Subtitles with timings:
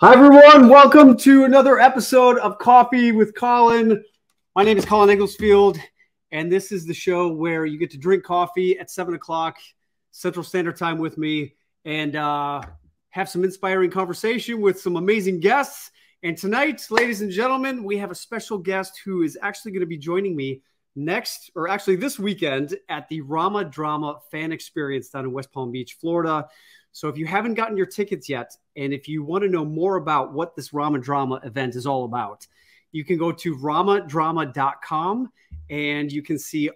[0.00, 0.68] Hi, everyone.
[0.68, 4.02] Welcome to another episode of Coffee with Colin.
[4.56, 5.78] My name is Colin Egglesfield,
[6.32, 9.58] and this is the show where you get to drink coffee at seven o'clock
[10.10, 11.54] Central Standard Time with me
[11.84, 12.62] and uh,
[13.10, 15.92] have some inspiring conversation with some amazing guests.
[16.24, 19.86] And tonight, ladies and gentlemen, we have a special guest who is actually going to
[19.86, 20.62] be joining me
[20.96, 25.70] next, or actually this weekend, at the Rama Drama Fan Experience down in West Palm
[25.70, 26.48] Beach, Florida.
[26.92, 29.96] So if you haven't gotten your tickets yet, and if you want to know more
[29.96, 32.46] about what this Rama Drama event is all about,
[32.92, 35.32] you can go to ramadrama.com
[35.70, 36.70] and you can see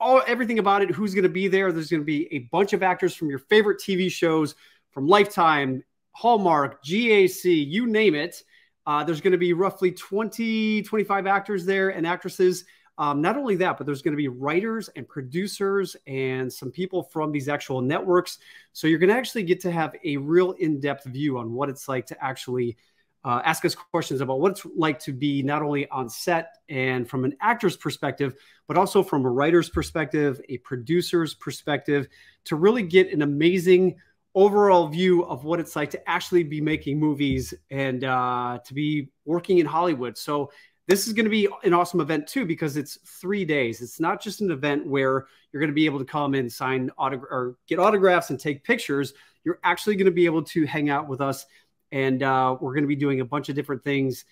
[0.00, 1.72] all everything about it, who's going to be there.
[1.72, 4.54] There's going to be a bunch of actors from your favorite TV shows,
[4.90, 5.82] from Lifetime,
[6.12, 8.42] Hallmark, GAC, you name it.
[8.86, 12.64] Uh, there's going to be roughly 20, 25 actors there and actresses.
[12.98, 17.04] Um, not only that, but there's going to be writers and producers and some people
[17.04, 18.38] from these actual networks.
[18.72, 21.68] So you're going to actually get to have a real in depth view on what
[21.68, 22.76] it's like to actually
[23.24, 27.08] uh, ask us questions about what it's like to be not only on set and
[27.08, 28.34] from an actor's perspective,
[28.66, 32.08] but also from a writer's perspective, a producer's perspective,
[32.44, 33.96] to really get an amazing
[34.34, 39.08] overall view of what it's like to actually be making movies and uh, to be
[39.24, 40.16] working in Hollywood.
[40.16, 40.50] So
[40.88, 43.82] this is going to be an awesome event too because it's three days.
[43.82, 46.90] It's not just an event where you're going to be able to come and sign
[46.96, 49.12] autograph or get autographs and take pictures.
[49.44, 51.44] You're actually going to be able to hang out with us,
[51.92, 54.24] and uh, we're going to be doing a bunch of different things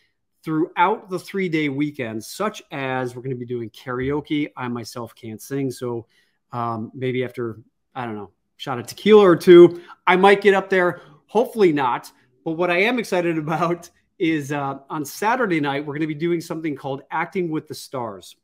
[0.43, 4.51] throughout the three day weekend, such as we're going to be doing karaoke.
[4.57, 6.07] I myself can't sing, so
[6.53, 7.59] um, maybe after
[7.95, 11.03] I don't know, shot a tequila or two, I might get up there.
[11.27, 12.11] Hopefully not.
[12.47, 16.15] But what I am excited about is uh, on Saturday night, we're going to be
[16.15, 18.37] doing something called Acting with the Stars.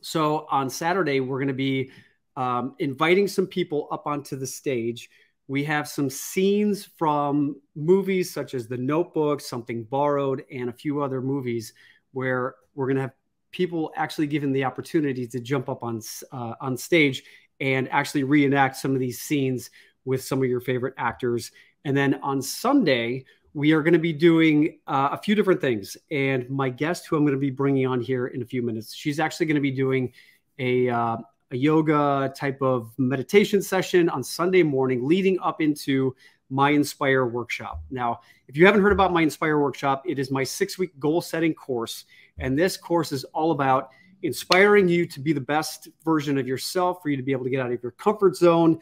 [0.00, 1.90] So on Saturday, we're going to be
[2.36, 5.10] um, inviting some people up onto the stage.
[5.48, 11.02] We have some scenes from movies such as The Notebook, Something Borrowed, and a few
[11.02, 11.74] other movies
[12.12, 13.14] where we're going to have
[13.50, 16.00] people actually given the opportunity to jump up on
[16.32, 17.22] uh, on stage
[17.60, 19.70] and actually reenact some of these scenes
[20.04, 21.52] with some of your favorite actors.
[21.84, 23.24] And then on Sunday,
[23.54, 25.96] we are going to be doing uh, a few different things.
[26.10, 28.94] And my guest, who I'm going to be bringing on here in a few minutes,
[28.94, 30.12] she's actually going to be doing
[30.58, 31.16] a, uh,
[31.50, 36.14] a yoga type of meditation session on Sunday morning leading up into
[36.48, 37.82] my Inspire workshop.
[37.90, 41.20] Now, if you haven't heard about my Inspire workshop, it is my six week goal
[41.20, 42.04] setting course.
[42.38, 43.90] And this course is all about
[44.22, 47.50] inspiring you to be the best version of yourself, for you to be able to
[47.50, 48.78] get out of your comfort zone,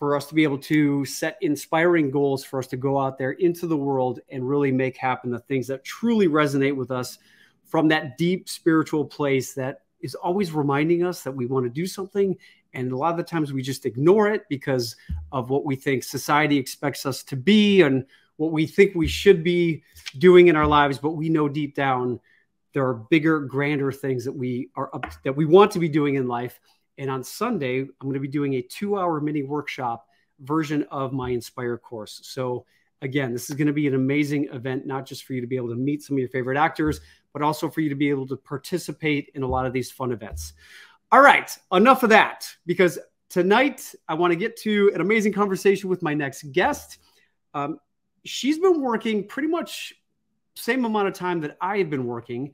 [0.00, 3.32] for us to be able to set inspiring goals for us to go out there
[3.32, 7.18] into the world and really make happen the things that truly resonate with us
[7.66, 11.86] from that deep spiritual place that is always reminding us that we want to do
[11.86, 12.34] something.
[12.72, 14.96] And a lot of the times we just ignore it because
[15.32, 18.06] of what we think society expects us to be and
[18.38, 19.82] what we think we should be
[20.16, 20.98] doing in our lives.
[20.98, 22.18] But we know deep down
[22.72, 26.14] there are bigger grander things that we are up, that we want to be doing
[26.14, 26.58] in life
[27.00, 30.06] and on Sunday, I'm going to be doing a two hour mini workshop
[30.40, 32.20] version of my Inspire course.
[32.24, 32.66] So,
[33.00, 35.56] again, this is going to be an amazing event, not just for you to be
[35.56, 37.00] able to meet some of your favorite actors,
[37.32, 40.12] but also for you to be able to participate in a lot of these fun
[40.12, 40.52] events.
[41.10, 42.98] All right, enough of that, because
[43.30, 46.98] tonight I want to get to an amazing conversation with my next guest.
[47.54, 47.80] Um,
[48.24, 49.94] she's been working pretty much
[50.54, 52.52] same amount of time that I have been working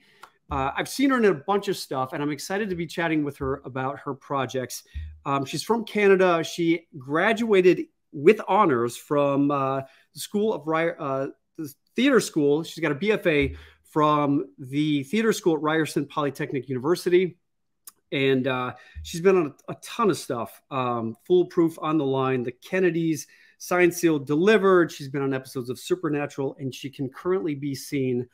[0.51, 3.25] uh, I've seen her in a bunch of stuff, and I'm excited to be chatting
[3.25, 4.85] with her about her projects.
[5.25, 6.45] Um, she's from Canada.
[6.45, 9.81] She graduated with honors from uh,
[10.15, 12.63] the School of uh, the Theater School.
[12.63, 17.39] She's got a BFA from the Theater School at Ryerson Polytechnic University.
[18.13, 22.45] And uh, she's been on a, a ton of stuff um, Foolproof on the Line,
[22.45, 23.27] The Kennedys,
[23.59, 24.93] Signed Seal Delivered.
[24.93, 28.29] She's been on episodes of Supernatural, and she can currently be seen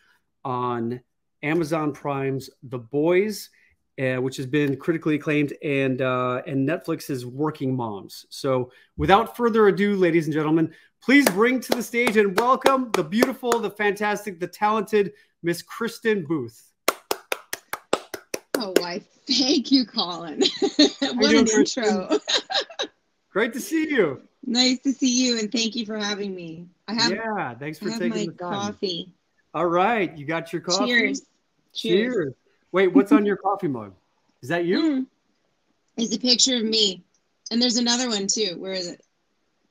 [0.44, 1.00] on
[1.42, 3.50] Amazon Prime's The Boys,
[4.00, 8.26] uh, which has been critically acclaimed, and uh, and Netflix's Working Moms.
[8.30, 10.72] So, without further ado, ladies and gentlemen,
[11.02, 15.12] please bring to the stage and welcome the beautiful, the fantastic, the talented
[15.42, 16.72] Miss Kristin Booth.
[18.54, 19.02] Oh, why?
[19.26, 20.42] Thank you, Colin.
[20.60, 22.18] what an intro.
[23.30, 24.22] Great to see you.
[24.44, 26.66] Nice to see you, and thank you for having me.
[26.88, 29.14] I have yeah, thanks for taking my coffee.
[29.54, 30.86] All right, you got your coffee.
[30.86, 31.22] Cheers.
[31.74, 32.14] Cheers.
[32.14, 32.34] Cheers.
[32.72, 33.92] Wait, what's on your coffee mug?
[34.42, 34.80] Is that you?
[34.82, 35.06] Mm.
[35.96, 37.02] It's a picture of me.
[37.50, 38.56] And there's another one too.
[38.58, 39.04] Where is it?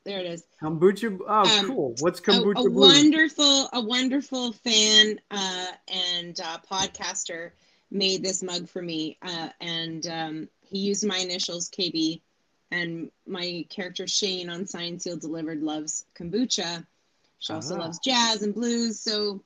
[0.03, 0.43] There it is.
[0.61, 1.19] Kombucha.
[1.27, 1.95] Oh, um, cool.
[1.99, 2.55] What's kombucha?
[2.57, 7.51] A, a wonderful, a wonderful fan uh, and uh, podcaster
[7.91, 12.21] made this mug for me, uh, and um, he used my initials KB,
[12.71, 16.85] and my character Shane on Signed Seal Delivered loves kombucha,
[17.39, 17.79] She also Ah.
[17.79, 18.99] loves jazz and blues.
[18.99, 19.43] So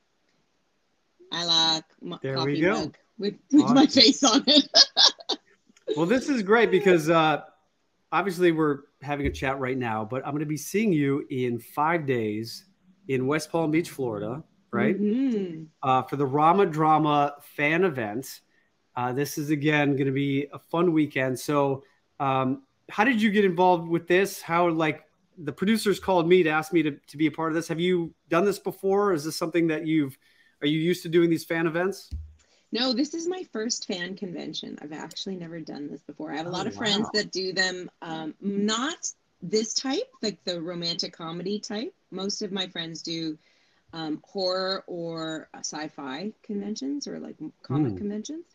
[1.36, 2.74] I like my There we go.
[2.80, 4.68] mug with, with my face on it.
[5.96, 7.42] Well, this is great because uh,
[8.12, 11.60] obviously we're having a chat right now, but I'm going to be seeing you in
[11.60, 12.66] five days
[13.08, 15.00] in West Palm Beach, Florida, right?
[15.00, 15.68] Mhm.
[15.84, 18.42] Uh, for the Rama Drama fan event.
[18.96, 21.40] Uh, this is again going to be a fun weekend.
[21.40, 21.84] So,
[22.20, 24.42] um, how did you get involved with this?
[24.42, 25.04] How, like,
[25.38, 27.68] the producers called me to ask me to, to be a part of this.
[27.68, 29.14] Have you done this before?
[29.14, 30.18] Is this something that you've,
[30.62, 32.10] are you used to doing these fan events?
[32.72, 34.78] No, this is my first fan convention.
[34.82, 36.32] I've actually never done this before.
[36.34, 37.12] I have a lot Oh, of friends wow.
[37.14, 38.98] that do them, um, not
[39.42, 41.94] this type, like the romantic comedy type.
[42.12, 43.38] Most of my friends do
[43.94, 47.98] um, horror or uh, sci-fi conventions or like comic Hmm.
[47.98, 48.46] conventions.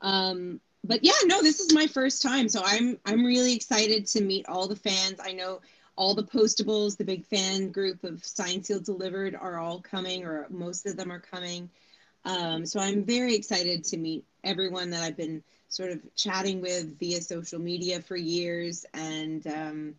[0.00, 4.20] Um, but yeah, no, this is my first time, so I'm I'm really excited to
[4.22, 5.18] meet all the fans.
[5.20, 5.60] I know
[5.96, 10.46] all the postables, the big fan group of Signed Sealed Delivered are all coming, or
[10.50, 11.70] most of them are coming.
[12.24, 16.98] Um, so I'm very excited to meet everyone that I've been sort of chatting with
[16.98, 18.84] via social media for years.
[18.94, 19.94] And um,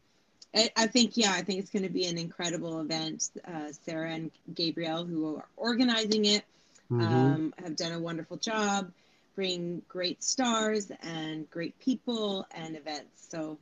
[0.56, 3.30] I, I think, yeah, I think it's going to be an incredible event.
[3.46, 6.44] Uh, Sarah and Gabrielle, who are organizing it,
[6.92, 7.36] Mhm.
[7.36, 8.92] um, have done a wonderful job,
[9.36, 13.28] bring great stars and great people and events.
[13.30, 13.58] So,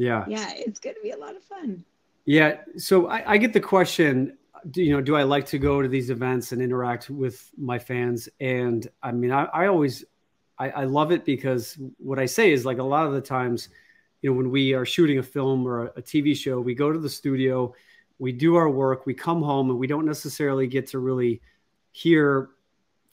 [0.00, 0.24] yeah.
[0.26, 1.84] yeah, it's going to be a lot of fun.
[2.24, 2.60] Yeah.
[2.78, 4.38] So I, I get the question,
[4.70, 7.78] do, you know, do I like to go to these events and interact with my
[7.78, 8.26] fans?
[8.40, 10.04] And I mean, I, I always,
[10.58, 13.68] I, I love it because what I say is like a lot of the times,
[14.22, 16.90] you know, when we are shooting a film or a, a TV show, we go
[16.90, 17.74] to the studio,
[18.18, 21.42] we do our work, we come home, and we don't necessarily get to really
[21.92, 22.48] hear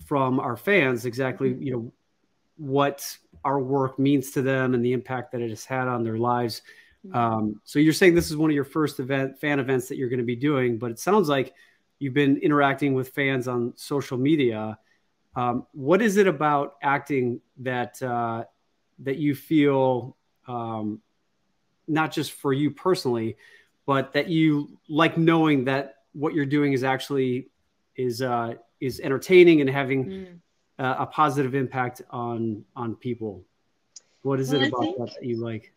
[0.05, 1.63] from our fans exactly, mm-hmm.
[1.63, 1.91] you know,
[2.57, 6.17] what our work means to them and the impact that it has had on their
[6.17, 6.61] lives.
[7.13, 10.09] Um, so you're saying this is one of your first event fan events that you're
[10.09, 11.53] going to be doing, but it sounds like
[11.99, 14.77] you've been interacting with fans on social media.
[15.33, 18.43] Um, what is it about acting that uh,
[19.07, 20.17] that you feel
[20.47, 21.01] um,
[21.87, 23.37] not just for you personally,
[23.85, 27.47] but that you like knowing that what you're doing is actually
[27.95, 30.39] is uh, is entertaining and having Mm.
[30.79, 33.43] Uh, a positive impact on on people?
[34.21, 35.73] What is Well, it about think- that that you like?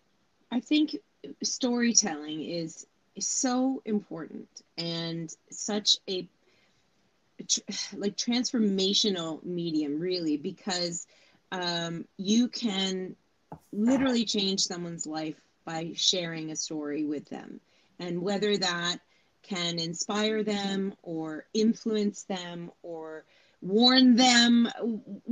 [0.52, 0.96] I think
[1.42, 4.48] storytelling is, is so important
[4.78, 6.26] and such a
[7.46, 7.60] tr-
[7.94, 11.06] like transformational medium really because
[11.52, 13.14] um, you can
[13.72, 17.60] literally change someone's life by sharing a story with them
[17.98, 18.96] and whether that
[19.42, 23.24] can inspire them or influence them or
[23.60, 24.68] warn them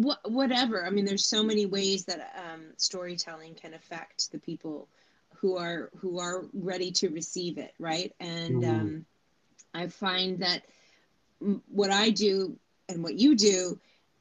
[0.00, 0.84] wh- whatever.
[0.84, 4.88] I mean there's so many ways that um, storytelling can affect the people
[5.36, 8.12] who are who are ready to receive it right?
[8.20, 8.64] And Mhm.
[8.64, 9.06] um,
[9.74, 10.62] i find that
[11.68, 12.56] what i do
[12.88, 13.78] and what you do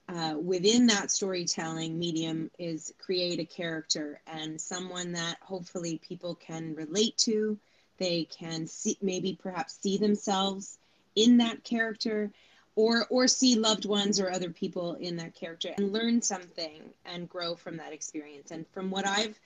[0.10, 6.76] uh, within that storytelling medium is create a character and someone that hopefully people can
[6.76, 7.58] relate to.
[7.98, 10.78] They can see maybe perhaps see themselves
[11.16, 12.32] in that character
[12.78, 17.28] or or see loved ones or other people in that character and learn something and
[17.28, 18.52] grow from that experience.
[18.52, 19.38] And from what i've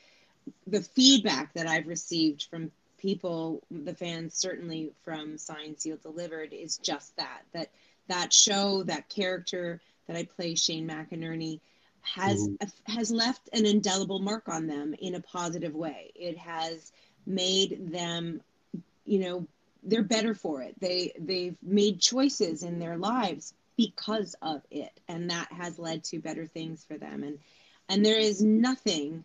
[0.68, 6.78] the feedback that i've received from people the fans certainly from sign sealed delivered is
[6.78, 7.70] just that that
[8.08, 11.60] that show that character that i play shane mcinerney
[12.02, 12.92] has mm-hmm.
[12.92, 16.12] has left an indelible mark on them in a positive way.
[16.16, 16.92] It has
[17.26, 18.42] made them
[19.06, 19.48] you know
[19.84, 25.30] they're better for it they they've made choices in their lives because of it and
[25.30, 27.40] that has led to better things for them and
[27.90, 29.24] and there is nothing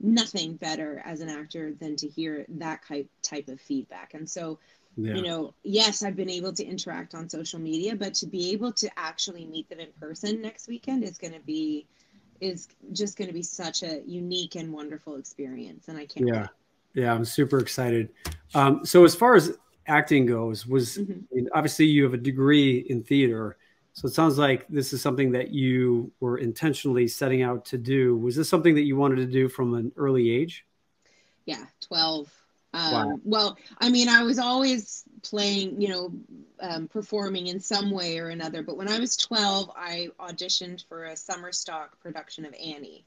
[0.00, 4.58] nothing better as an actor than to hear that type type of feedback and so
[4.96, 5.14] Yeah.
[5.14, 8.72] you know yes i've been able to interact on social media but to be able
[8.72, 11.86] to actually meet them in person next weekend is going to be
[12.40, 16.48] is just going to be such a unique and wonderful experience and i can't Yeah.
[16.94, 18.10] Yeah, I'm super excited.
[18.54, 20.98] Um, so as far as acting goes, was.
[20.98, 21.24] Mhm.
[21.30, 23.56] I mean, obviously you have a degree in theater,
[23.92, 28.16] so it sounds like this is something that you were intentionally setting out to do.
[28.16, 30.64] Was this something that you wanted to do from an early age?
[31.46, 32.32] yeah 12
[32.72, 33.20] um, Wow.
[33.22, 36.12] well i mean i was always playing you know
[36.60, 41.04] um, performing in some way or another but when i was 12 i auditioned for
[41.04, 43.04] a summer stock production of annie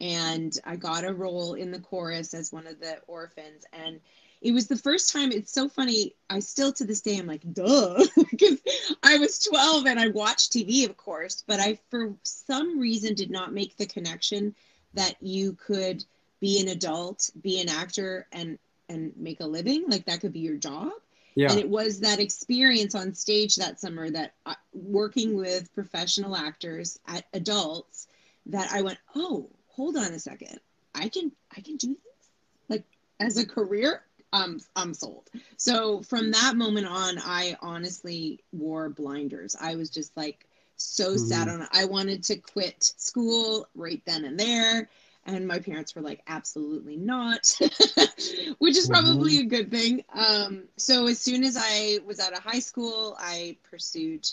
[0.00, 3.98] and i got a role in the chorus as one of the orphans and
[4.44, 7.42] it was the first time it's so funny i still to this day i'm like
[7.52, 7.98] duh
[8.30, 8.60] because
[9.02, 13.30] i was 12 and i watched tv of course but i for some reason did
[13.30, 14.54] not make the connection
[14.94, 16.04] that you could
[16.40, 18.58] be an adult, be an actor, and
[18.88, 19.84] and make a living.
[19.88, 20.92] Like that could be your job.
[21.34, 21.50] Yeah.
[21.50, 26.98] And it was that experience on stage that summer that I, working with professional actors
[27.08, 28.06] at adults
[28.46, 30.60] that I went, oh, hold on a second,
[30.94, 32.28] I can I can do this
[32.68, 32.84] like
[33.20, 34.02] as a career.
[34.34, 35.30] I'm I'm sold.
[35.56, 39.56] So from that moment on, I honestly wore blinders.
[39.58, 41.24] I was just like so mm-hmm.
[41.24, 41.68] sad on it.
[41.72, 44.90] I wanted to quit school right then and there.
[45.26, 47.56] And my parents were like, absolutely not,
[48.58, 49.46] which is probably mm-hmm.
[49.46, 50.04] a good thing.
[50.12, 54.28] Um, so as soon as I was out of high school, I pursued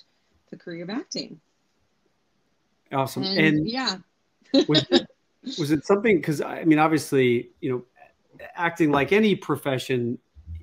[0.50, 1.40] the career of acting.
[2.92, 3.24] Awesome.
[3.24, 3.98] And, and yeah.
[4.68, 5.08] was, it,
[5.58, 6.18] was it something?
[6.18, 7.86] Because I mean, obviously, you know,
[8.56, 10.18] acting like any profession,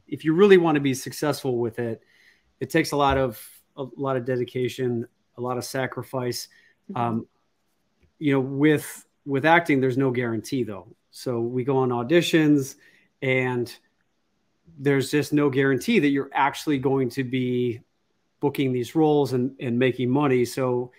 [0.07, 2.03] if you really want to be successful with it,
[2.61, 3.41] it takes a lot of
[3.77, 5.07] a lot of dedication,
[5.37, 6.49] a lot of sacrifice.
[6.91, 7.01] Mm-hmm.
[7.01, 7.27] Um,
[8.19, 10.89] you know, with with acting, there's no guarantee though.
[11.11, 12.77] So we go on auditions,
[13.23, 13.75] and
[14.79, 17.81] there's just no guarantee that you're actually going to be
[18.41, 20.45] booking these roles and, and making money.
[20.45, 20.93] So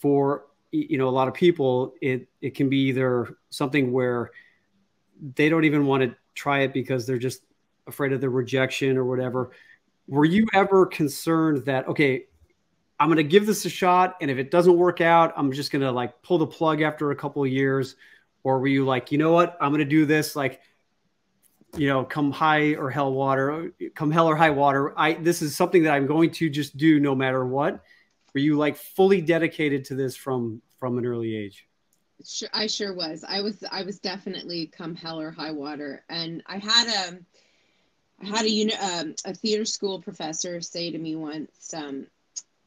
[0.00, 4.30] for you know a lot of people, it it can be either something where
[5.34, 7.42] they don't even want to try it because they're just
[7.86, 9.50] afraid of the rejection or whatever.
[10.06, 12.24] Were you ever concerned that okay,
[13.00, 14.16] I'm going to give this a shot.
[14.20, 17.10] And if it doesn't work out, I'm just going to like pull the plug after
[17.10, 17.96] a couple of years.
[18.42, 19.56] Or were you like, you know what?
[19.60, 20.60] I'm going to do this like,
[21.76, 24.98] you know, come high or hell water, come hell or high water.
[24.98, 27.84] I, this is something that I'm going to just do no matter what.
[28.34, 31.68] Were you like fully dedicated to this from, from an early age?
[32.26, 33.24] Sure, I sure was.
[33.26, 36.04] I was, I was definitely come hell or high water.
[36.08, 37.18] And I had a,
[38.20, 42.06] I had a, um, a theater school professor say to me once, um,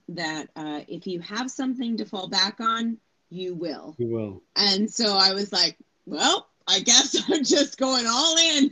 [0.09, 2.97] that uh, if you have something to fall back on,
[3.29, 3.95] you will.
[3.97, 4.41] You will.
[4.55, 8.71] And so I was like, well, I guess I'm just going all in.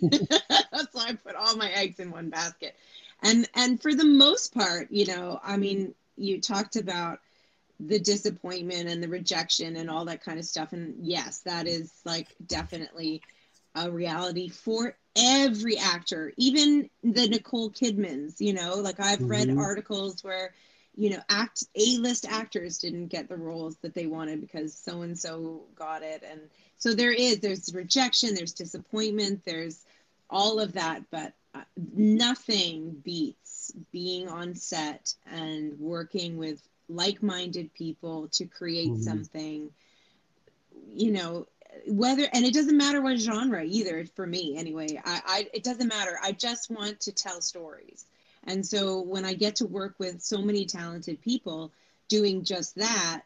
[0.71, 2.75] That's so I put all my eggs in one basket.
[3.21, 7.19] And and for the most part, you know, I mean, you talked about
[7.79, 10.74] the disappointment and the rejection and all that kind of stuff.
[10.74, 13.21] And yes, that is like definitely
[13.75, 19.27] a reality for every actor, even the Nicole Kidmans, you know, like I've mm-hmm.
[19.27, 20.53] read articles where
[21.00, 25.17] you know act a-list actors didn't get the roles that they wanted because so and
[25.17, 26.41] so got it and
[26.77, 29.86] so there is there's rejection there's disappointment there's
[30.29, 31.62] all of that but uh,
[31.95, 39.01] nothing beats being on set and working with like-minded people to create mm-hmm.
[39.01, 39.69] something
[40.93, 41.48] you know
[41.88, 45.88] whether and it doesn't matter what genre either for me anyway I, I it doesn't
[45.88, 48.05] matter i just want to tell stories
[48.46, 51.72] and so when I get to work with so many talented people
[52.08, 53.22] doing just that,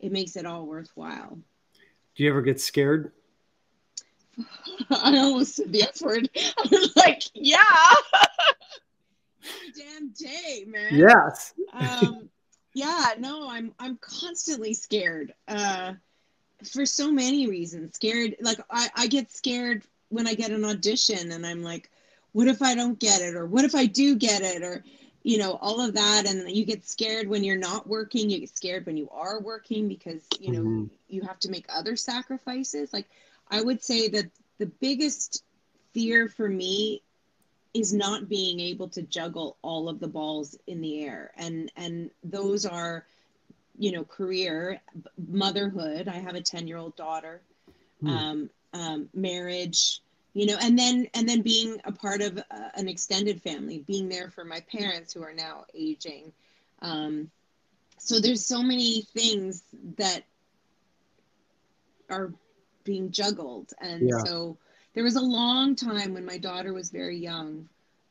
[0.00, 1.38] it makes it all worthwhile.
[2.14, 3.12] Do you ever get scared?
[4.90, 6.28] I almost said the F word.
[6.36, 7.58] I was like, yeah.
[9.44, 10.94] Every damn day, man.
[10.94, 11.54] Yes.
[11.72, 12.28] um,
[12.78, 15.34] yeah, no, I'm I'm constantly scared.
[15.46, 15.94] Uh,
[16.72, 17.94] for so many reasons.
[17.94, 21.90] Scared like I, I get scared when I get an audition and I'm like,
[22.32, 23.34] what if I don't get it?
[23.34, 24.62] Or what if I do get it?
[24.62, 24.84] Or,
[25.22, 26.24] you know, all of that.
[26.28, 28.30] And you get scared when you're not working.
[28.30, 30.84] You get scared when you are working because, you know, mm-hmm.
[31.08, 32.92] you have to make other sacrifices.
[32.92, 33.06] Like,
[33.50, 35.44] I would say that the biggest
[35.92, 37.02] fear for me
[37.78, 41.32] is not being able to juggle all of the balls in the air.
[41.36, 43.04] And, and those are,
[43.78, 44.80] you know, career,
[45.28, 46.08] motherhood.
[46.08, 47.40] I have a 10 year old daughter,
[48.02, 48.10] mm.
[48.10, 50.00] um, um, marriage,
[50.38, 54.08] you know and then and then being a part of uh, an extended family being
[54.08, 56.32] there for my parents who are now aging
[56.80, 57.30] um,
[57.98, 59.64] so there's so many things
[59.96, 60.22] that
[62.08, 62.32] are
[62.84, 64.18] being juggled and yeah.
[64.24, 64.56] so
[64.98, 67.68] there was a long time when my daughter was very young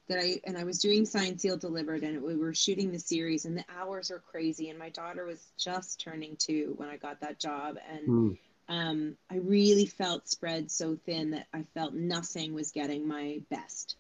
[0.08, 3.44] that I and I was doing Signed Sealed Delivered and we were shooting the series
[3.44, 7.20] and the hours are crazy and my daughter was just turning two when I got
[7.20, 8.38] that job and mm
[8.70, 13.96] um, I really felt spread so thin that I felt nothing was getting my best.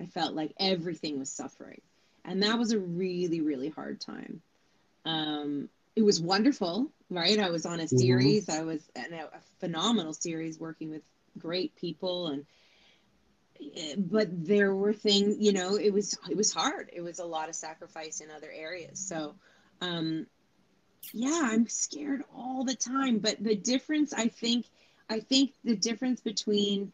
[0.00, 1.80] I felt like everything was suffering.
[2.24, 4.42] And that was a really, really hard time.
[5.04, 7.38] Um, it was wonderful, right?
[7.38, 7.96] I was on a mm-hmm.
[7.96, 8.46] series.
[8.46, 8.60] Mm-hmm.
[8.60, 11.02] I was in a, a phenomenal series working with
[11.38, 12.46] great people and
[13.96, 16.90] but there were things you know it was it was hard.
[16.92, 18.98] It was a lot of sacrifice in other areas.
[18.98, 19.34] So
[19.80, 20.26] um
[21.12, 24.66] yeah i'm scared all the time but the difference i think
[25.10, 26.92] i think the difference between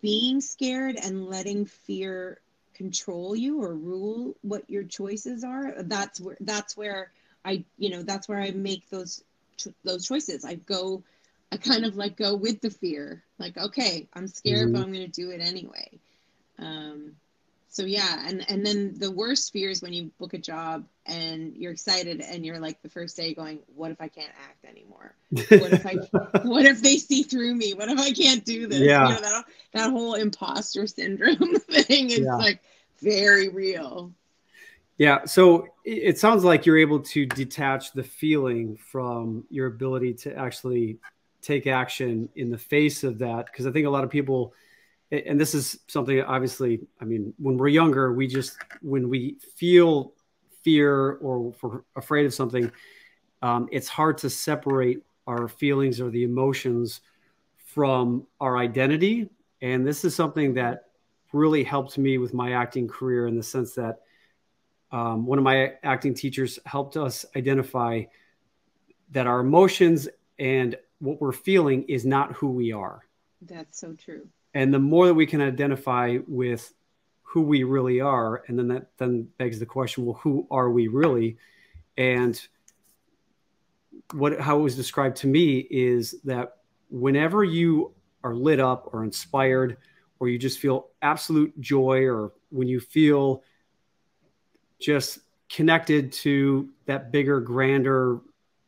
[0.00, 2.40] being scared and letting fear
[2.72, 7.12] control you or rule what your choices are that's where that's where
[7.44, 9.22] i you know that's where i make those
[9.84, 10.44] those choices.
[10.44, 11.02] I go
[11.54, 14.72] i kind of like go with the fear like okay i'm scared mm-hmm.
[14.74, 15.88] but i'm going to do it anyway
[16.58, 17.12] um
[17.74, 21.56] so yeah and and then the worst fear is when you book a job and
[21.56, 25.14] you're excited and you're like the first day going what if i can't act anymore
[25.30, 25.94] what if i
[26.42, 29.08] what if they see through me what if i can't do this yeah.
[29.08, 32.36] You know, that, that whole imposter syndrome thing is yeah.
[32.36, 32.60] like
[33.00, 34.12] very real
[34.96, 40.34] yeah so it sounds like you're able to detach the feeling from your ability to
[40.36, 40.98] actually
[41.44, 44.54] take action in the face of that because i think a lot of people
[45.10, 50.12] and this is something obviously i mean when we're younger we just when we feel
[50.62, 52.70] fear or we're afraid of something
[53.42, 57.02] um, it's hard to separate our feelings or the emotions
[57.74, 59.28] from our identity.
[59.60, 60.84] And this is something that
[61.32, 63.96] really helped me with my acting career in the sense that
[64.92, 68.04] um, one of my acting teachers helped us identify
[69.10, 70.08] that our emotions
[70.38, 73.02] and what we're feeling is not who we are.
[73.42, 74.28] That's so true.
[74.54, 76.72] And the more that we can identify with
[77.22, 80.88] who we really are and then that then begs the question well who are we
[80.88, 81.36] really?
[81.96, 82.40] And
[84.12, 86.58] what how it was described to me is that
[86.90, 89.76] whenever you are lit up or inspired
[90.20, 93.42] or you just feel absolute joy or when you feel
[94.80, 98.20] just connected to that bigger grander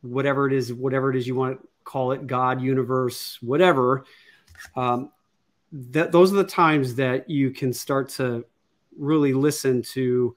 [0.02, 4.04] whatever it is whatever it is you want call it god universe whatever
[4.76, 5.10] um,
[5.72, 8.44] that those are the times that you can start to
[8.98, 10.36] really listen to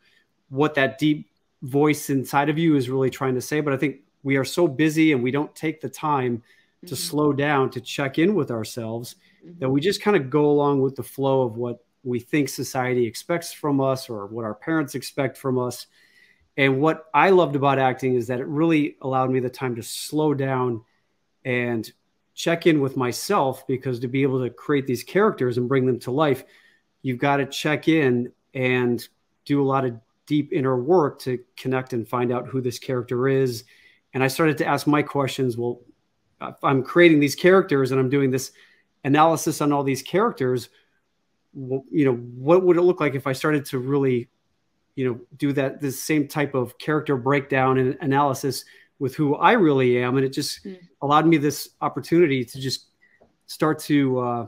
[0.50, 1.29] what that deep
[1.62, 3.62] voice inside of you is really trying to say.
[3.62, 6.41] But I think we are so busy and we don't take the time
[6.82, 6.96] to mm-hmm.
[6.96, 9.15] slow down to check in with ourselves
[9.46, 9.60] mm-hmm.
[9.60, 13.06] that we just kind of go along with the flow of what we think society
[13.06, 15.88] expects from us or what our parents expect from us.
[16.58, 19.84] And what I loved about acting is that it really allowed me the time to
[19.84, 20.82] slow down
[21.46, 21.91] and
[22.34, 26.00] check in with myself because to be able to create these characters and bring them
[26.00, 26.43] to life,
[27.01, 29.08] you've got to check in and
[29.46, 33.27] do a lot of deep inner work to connect and find out who this character
[33.27, 33.63] is.
[34.13, 35.58] And I started to ask my questions.
[35.58, 35.81] Well,
[36.63, 38.51] I'm creating these characters and I'm doing this
[39.03, 40.70] analysis on all these characters,
[41.53, 44.29] you know, what would it look like if I started to really,
[44.96, 48.66] you know, do that this same type of character breakdown and analysis
[49.00, 50.77] with who I really am, and it just mm.
[51.01, 52.88] allowed me this opportunity to just
[53.48, 54.46] start to uh,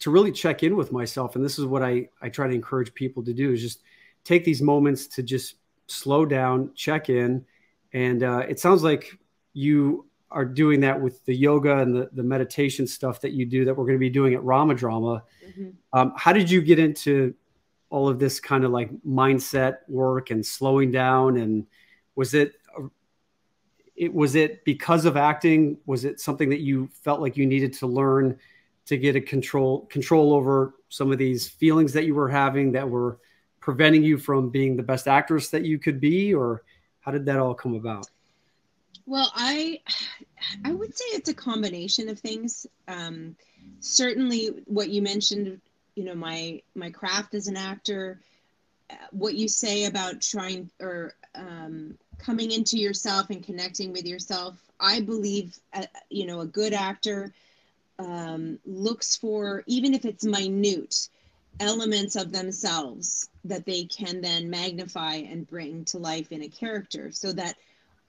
[0.00, 1.36] to really check in with myself.
[1.36, 3.82] And this is what I I try to encourage people to do: is just
[4.24, 7.44] take these moments to just slow down, check in,
[7.92, 9.18] and uh, it sounds like
[9.52, 13.64] you are doing that with the yoga and the, the meditation stuff that you do
[13.64, 15.24] that we're going to be doing at Rama Drama.
[15.46, 15.70] Mm-hmm.
[15.92, 17.34] Um, how did you get into
[17.90, 21.38] all of this kind of like mindset work and slowing down?
[21.38, 21.66] And
[22.14, 22.57] was it
[23.98, 25.76] it was it because of acting?
[25.86, 28.38] Was it something that you felt like you needed to learn
[28.86, 32.88] to get a control control over some of these feelings that you were having that
[32.88, 33.18] were
[33.60, 36.62] preventing you from being the best actress that you could be or
[37.00, 38.06] how did that all come about?
[39.04, 39.80] Well i
[40.64, 42.66] i would say it's a combination of things.
[42.86, 43.36] Um,
[43.80, 45.60] certainly what you mentioned
[45.96, 48.20] you know my my craft as an actor
[48.90, 54.56] uh, what you say about trying or um, coming into yourself and connecting with yourself.
[54.80, 57.32] I believe, uh, you know, a good actor
[57.98, 61.08] um, looks for, even if it's minute,
[61.60, 67.10] elements of themselves that they can then magnify and bring to life in a character.
[67.10, 67.56] So that,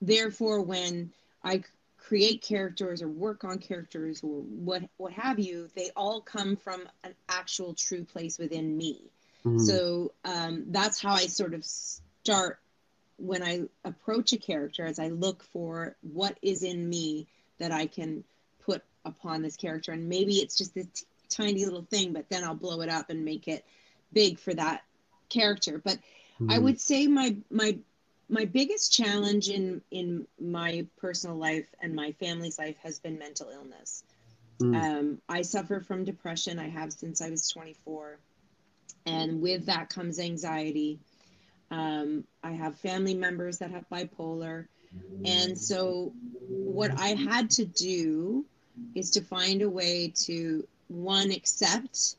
[0.00, 1.10] therefore, when
[1.42, 1.64] I
[1.98, 6.82] create characters or work on characters or what what have you, they all come from
[7.04, 9.00] an actual true place within me.
[9.44, 9.58] Mm-hmm.
[9.58, 12.58] So um, that's how I sort of start
[13.20, 17.26] when I approach a character, as I look for what is in me
[17.58, 18.24] that I can
[18.64, 22.44] put upon this character, and maybe it's just this t- tiny little thing, but then
[22.44, 23.64] I'll blow it up and make it
[24.12, 24.82] big for that
[25.28, 25.80] character.
[25.82, 26.50] But mm-hmm.
[26.50, 27.78] I would say my my
[28.28, 33.50] my biggest challenge in in my personal life and my family's life has been mental
[33.50, 34.02] illness.
[34.60, 34.82] Mm.
[34.82, 36.58] Um, I suffer from depression.
[36.58, 38.18] I have since I was 24,
[39.06, 41.00] and with that comes anxiety
[41.70, 44.66] um, I have family members that have bipolar.
[45.24, 46.12] And so,
[46.48, 48.44] what I had to do
[48.94, 52.16] is to find a way to one, accept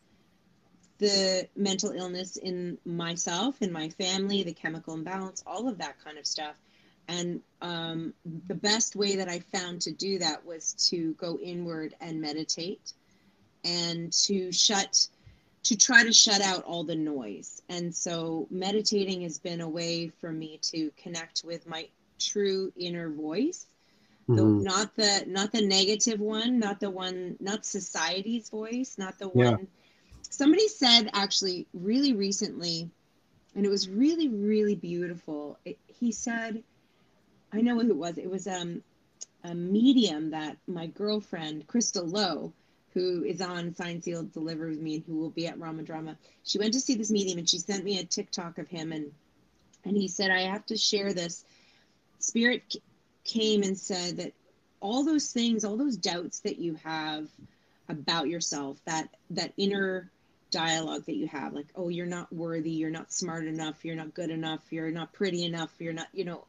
[0.99, 6.17] the mental illness in myself, in my family, the chemical imbalance, all of that kind
[6.17, 6.55] of stuff.
[7.07, 8.13] And um,
[8.47, 12.93] the best way that I found to do that was to go inward and meditate
[13.65, 15.07] and to shut
[15.63, 17.62] to try to shut out all the noise.
[17.69, 21.88] And so meditating has been a way for me to connect with my
[22.19, 23.67] true inner voice.
[24.30, 24.36] Mm-hmm.
[24.36, 29.30] The, not the not the negative one, not the one not society's voice, not the
[29.30, 29.67] one
[30.30, 32.89] somebody said actually really recently
[33.56, 35.58] and it was really, really beautiful.
[35.65, 36.63] It, he said,
[37.52, 38.17] I know who it was.
[38.17, 38.82] It was um,
[39.43, 42.54] a medium that my girlfriend, Crystal Lowe,
[42.93, 46.17] who is on Sign Sealed Deliver with me and who will be at Rama Drama,
[46.43, 49.12] she went to see this medium and she sent me a TikTok of him and
[49.84, 51.43] and he said, I have to share this.
[52.19, 52.75] Spirit
[53.23, 54.34] came and said that
[54.80, 57.27] all those things, all those doubts that you have
[57.89, 60.12] about yourself, that that inner
[60.51, 64.13] dialogue that you have, like, oh, you're not worthy, you're not smart enough, you're not
[64.13, 66.45] good enough, you're not pretty enough, you're not, you know,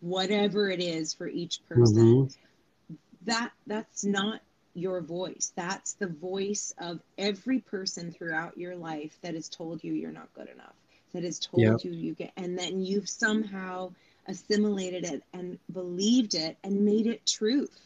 [0.00, 2.28] whatever it is for each person.
[2.28, 2.94] Mm-hmm.
[3.24, 4.40] That that's not
[4.74, 5.52] your voice.
[5.56, 10.32] That's the voice of every person throughout your life that has told you you're not
[10.34, 10.74] good enough
[11.12, 11.84] that has told yep.
[11.84, 13.90] you you get and then you've somehow
[14.26, 17.80] assimilated it and believed it and made it truth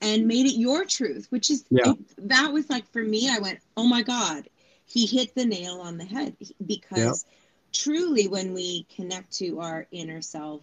[0.00, 1.90] and made it your truth which is yeah.
[1.90, 4.48] it, that was like for me i went oh my god
[4.86, 6.36] he hit the nail on the head
[6.66, 7.24] because
[7.72, 10.62] truly when we connect to our inner self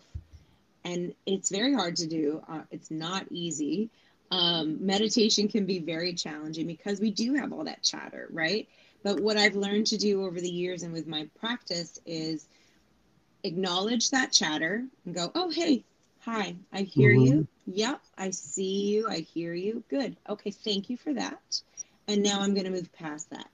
[0.84, 3.89] and it's very hard to do uh, it's not easy
[4.32, 8.68] um, meditation can be very challenging because we do have all that chatter right
[9.04, 12.48] but what I've learned to do over the years and with my practice is
[13.44, 15.84] acknowledge that chatter and go, oh, hey,
[16.20, 17.26] hi, I hear mm-hmm.
[17.26, 17.48] you.
[17.68, 19.08] Yep, I see you.
[19.08, 19.84] I hear you.
[19.89, 20.18] Good.
[20.28, 21.62] Okay, thank you for that.
[22.08, 23.50] And now I'm going to move past that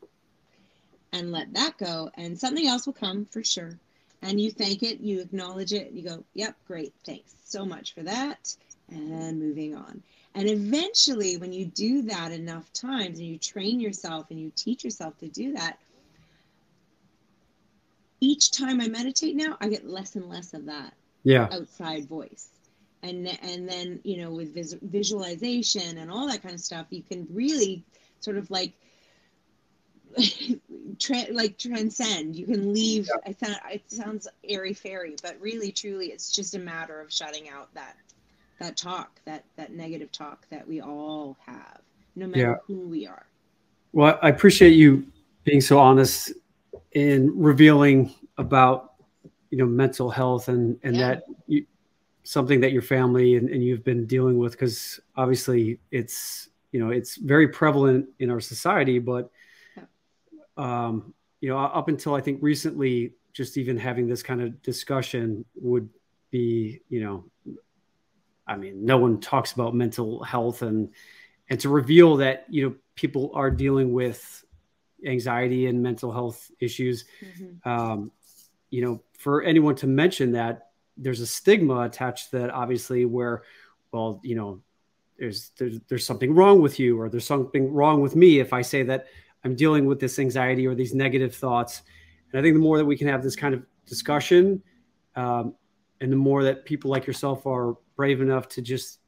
[1.12, 2.10] and let that go.
[2.16, 3.78] And something else will come for sure.
[4.22, 8.02] And you thank it, you acknowledge it, you go, yep, great, thanks so much for
[8.04, 8.56] that.
[8.90, 10.02] And moving on.
[10.36, 14.84] And eventually, when you do that enough times and you train yourself and you teach
[14.84, 15.80] yourself to do that,
[18.20, 20.94] each time I meditate now, I get less and less of that
[21.24, 21.48] yeah.
[21.52, 22.50] outside voice.
[23.02, 27.04] And, and then, you know, with vis- visualization and all that kind of stuff, you
[27.04, 27.86] can really
[28.20, 28.74] sort of like,
[31.00, 32.36] tra- like transcend.
[32.36, 33.08] You can leave.
[33.08, 33.32] Yeah.
[33.32, 37.48] I sound, it sounds airy fairy, but really, truly, it's just a matter of shutting
[37.48, 37.96] out that
[38.60, 41.82] that talk, that that negative talk that we all have,
[42.16, 42.56] no matter yeah.
[42.68, 43.26] who we are.
[43.92, 45.06] Well, I appreciate you
[45.44, 46.34] being so honest
[46.94, 48.94] in revealing about
[49.50, 51.08] you know mental health and and yeah.
[51.08, 51.66] that you,
[52.24, 56.90] something that your family and, and you've been dealing with because obviously it's you know
[56.90, 59.30] it's very prevalent in our society but
[60.58, 65.46] um you know up until i think recently just even having this kind of discussion
[65.56, 65.88] would
[66.32, 67.24] be you know
[68.48, 70.90] I mean, no one talks about mental health and
[71.50, 74.44] and to reveal that you know people are dealing with
[75.06, 77.06] anxiety and mental health issues.
[77.22, 77.70] Mm-hmm.
[77.70, 78.12] Um,
[78.70, 83.44] you know, for anyone to mention that there's a stigma attached to that, obviously, where
[83.92, 84.62] well, you know,
[85.18, 88.62] there's there's there's something wrong with you or there's something wrong with me if I
[88.62, 89.08] say that
[89.44, 91.84] I'm dealing with this anxiety or these negative thoughts.
[92.32, 94.62] And I think the more that we can have this kind of discussion,
[95.16, 95.56] um,
[96.02, 99.00] and the more that people like yourself are brave enough to just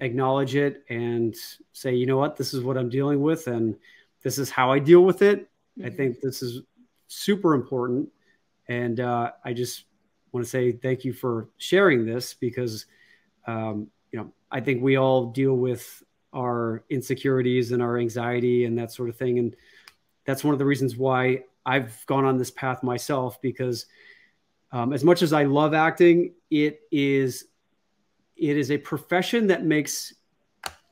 [0.00, 1.34] acknowledge it and
[1.72, 3.76] say, you know what, this is what I'm dealing with, and
[4.22, 5.42] this is how I deal with it.
[5.78, 5.86] Mm-hmm.
[5.86, 6.62] I think this is
[7.08, 8.08] super important.
[8.68, 9.84] And uh, I just
[10.32, 12.86] want to say thank you for sharing this because,
[13.46, 16.02] um, you know, I think we all deal with
[16.34, 19.38] our insecurities and our anxiety and that sort of thing.
[19.38, 19.56] And
[20.26, 23.86] that's one of the reasons why I've gone on this path myself because
[24.70, 27.46] um, as much as I love acting, it is
[28.38, 30.14] it is a profession that makes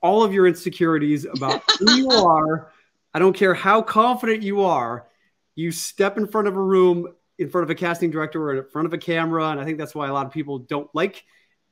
[0.02, 2.72] all of your insecurities about who you are.
[3.14, 5.06] I don't care how confident you are.
[5.54, 8.70] You step in front of a room, in front of a casting director, or in
[8.70, 11.24] front of a camera, and I think that's why a lot of people don't like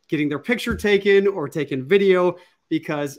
[0.08, 2.36] getting their picture taken or taken video
[2.68, 3.18] because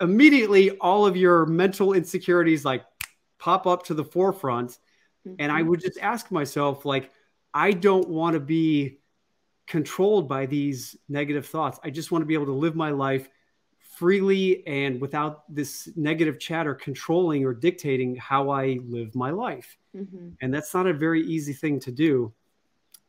[0.00, 2.84] immediately all of your mental insecurities like
[3.38, 4.70] pop up to the forefront.
[5.26, 5.34] Mm-hmm.
[5.38, 5.70] And I mm-hmm.
[5.70, 7.10] would just ask myself, like,
[7.54, 9.00] I don't want to be
[9.66, 11.78] controlled by these negative thoughts.
[11.82, 13.28] I just want to be able to live my life
[13.78, 19.78] freely and without this negative chatter controlling or dictating how I live my life.
[19.96, 20.30] Mm-hmm.
[20.40, 22.32] And that's not a very easy thing to do.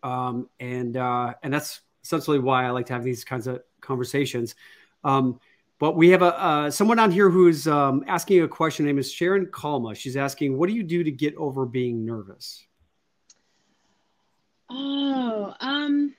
[0.02, 4.56] Um, and uh, and that's essentially why I like to have these kinds of conversations.
[5.04, 5.39] Um,
[5.80, 8.86] but we have a uh, someone on here who's um, asking a question.
[8.86, 9.96] Her name is Sharon Kalma.
[9.96, 12.65] She's asking, "What do you do to get over being nervous?"
[14.70, 16.15] Oh, um,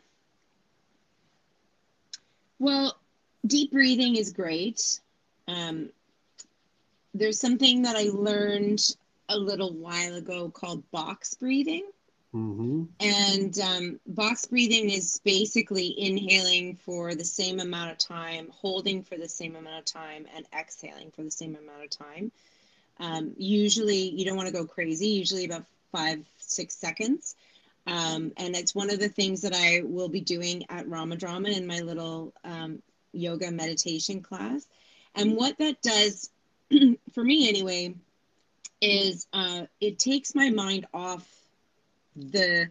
[2.59, 2.97] well,
[3.47, 5.01] deep breathing is great.
[5.47, 5.91] Um,
[7.15, 8.95] there's something that I learned
[9.29, 11.87] a little while ago called box breathing.
[12.35, 12.85] Mm-hmm.
[13.01, 19.17] And um, box breathing is basically inhaling for the same amount of time, holding for
[19.17, 22.31] the same amount of time, and exhaling for the same amount of time.
[23.01, 27.35] Um, usually, you don't want to go crazy, usually about five, six seconds.
[27.89, 31.67] Um, and it's one of the things that I will be doing at Ramadrama in
[31.67, 34.67] my little um, yoga meditation class.
[35.15, 36.31] And what that does,
[37.15, 37.95] for me anyway,
[38.83, 41.27] is uh, it takes my mind off
[42.15, 42.71] the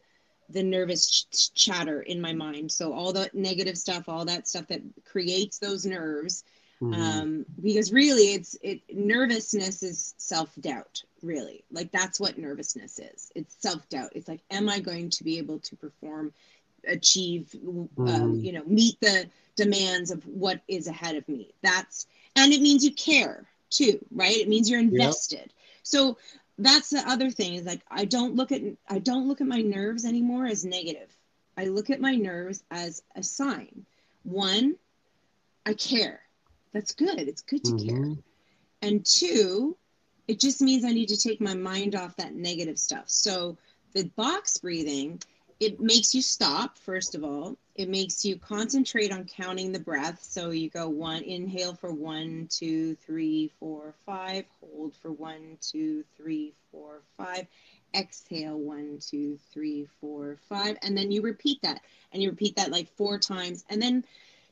[0.49, 2.71] the nervous ch- chatter in my mind.
[2.71, 6.43] So all the negative stuff, all that stuff that creates those nerves.
[6.81, 7.01] Mm-hmm.
[7.01, 11.01] Um, because really, it's it nervousness is self doubt.
[11.23, 13.31] Really, like that's what nervousness is.
[13.33, 14.11] It's self doubt.
[14.13, 16.33] It's like, am I going to be able to perform,
[16.87, 18.07] achieve, um, mm-hmm.
[18.07, 21.51] um, you know, meet the demands of what is ahead of me?
[21.63, 24.37] That's and it means you care too, right?
[24.37, 25.39] It means you're invested.
[25.39, 25.51] Yep.
[25.81, 26.17] So
[26.59, 29.61] that's the other thing is like I don't look at I don't look at my
[29.61, 31.09] nerves anymore as negative.
[31.57, 33.85] I look at my nerves as a sign.
[34.23, 34.75] One,
[35.65, 36.21] I care.
[36.73, 37.19] That's good.
[37.19, 37.89] It's good to mm-hmm.
[37.89, 38.15] care.
[38.81, 39.75] And two,
[40.27, 43.05] it just means I need to take my mind off that negative stuff.
[43.07, 43.57] So
[43.93, 45.19] the box breathing
[45.59, 50.21] it makes you stop first of all it makes you concentrate on counting the breath
[50.21, 56.03] so you go one inhale for one two three four five hold for one two
[56.15, 57.47] three four five
[57.95, 62.71] exhale one two three four five and then you repeat that and you repeat that
[62.71, 64.03] like four times and then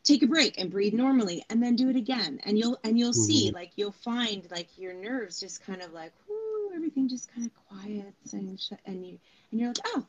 [0.05, 3.11] take a break and breathe normally and then do it again and you'll and you'll
[3.11, 3.21] mm-hmm.
[3.21, 7.45] see like you'll find like your nerves just kind of like whoo, everything just kind
[7.47, 9.17] of quiets and and you
[9.51, 10.05] and you're like oh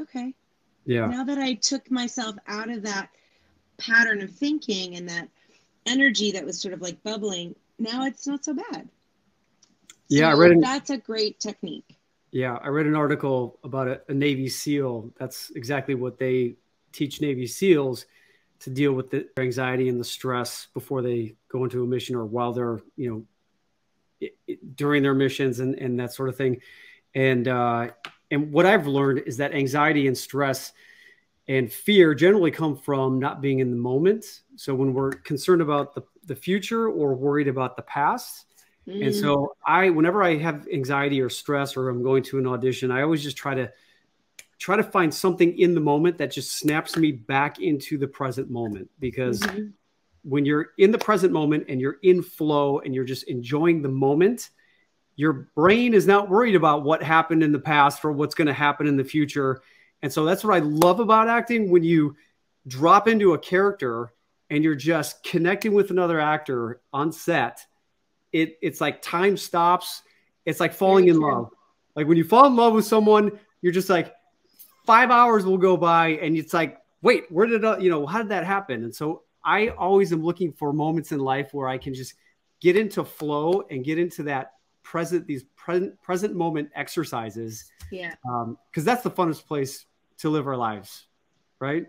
[0.00, 0.34] okay.
[0.84, 1.06] Yeah.
[1.06, 3.10] Now that I took myself out of that
[3.78, 5.28] pattern of thinking and that
[5.84, 8.88] energy that was sort of like bubbling, now it's not so bad.
[10.08, 11.96] Yeah, I read an, that's a great technique.
[12.30, 15.10] Yeah, I read an article about a, a Navy SEAL.
[15.18, 16.54] That's exactly what they
[16.92, 18.06] teach Navy SEALs
[18.60, 22.24] to deal with the anxiety and the stress before they go into a mission or
[22.24, 23.24] while they're, you know,
[24.20, 26.60] it, it, during their missions and, and that sort of thing.
[27.14, 27.88] And uh,
[28.30, 30.72] and what I've learned is that anxiety and stress
[31.48, 34.24] and fear generally come from not being in the moment.
[34.56, 38.46] So when we're concerned about the, the future or worried about the past.
[38.88, 39.06] Mm.
[39.06, 42.90] And so I, whenever I have anxiety or stress or I'm going to an audition,
[42.90, 43.70] I always just try to
[44.58, 48.50] try to find something in the moment that just snaps me back into the present
[48.50, 49.66] moment because mm-hmm.
[50.22, 53.88] when you're in the present moment and you're in flow and you're just enjoying the
[53.88, 54.50] moment,
[55.14, 58.52] your brain is not worried about what happened in the past or what's going to
[58.52, 59.60] happen in the future.
[60.02, 62.16] And so that's what I love about acting when you
[62.66, 64.12] drop into a character
[64.50, 67.64] and you're just connecting with another actor on set.
[68.32, 70.02] It, it's like time stops.
[70.44, 71.50] It's like falling in love.
[71.94, 74.12] Like when you fall in love with someone, you're just like
[74.86, 78.18] five hours will go by and it's like, wait, where did, I, you know, how
[78.18, 78.84] did that happen?
[78.84, 82.14] And so I always am looking for moments in life where I can just
[82.60, 87.70] get into flow and get into that present these present present moment exercises.
[87.90, 88.14] Yeah.
[88.28, 89.84] Um, because that's the funnest place
[90.18, 91.06] to live our lives,
[91.58, 91.86] right?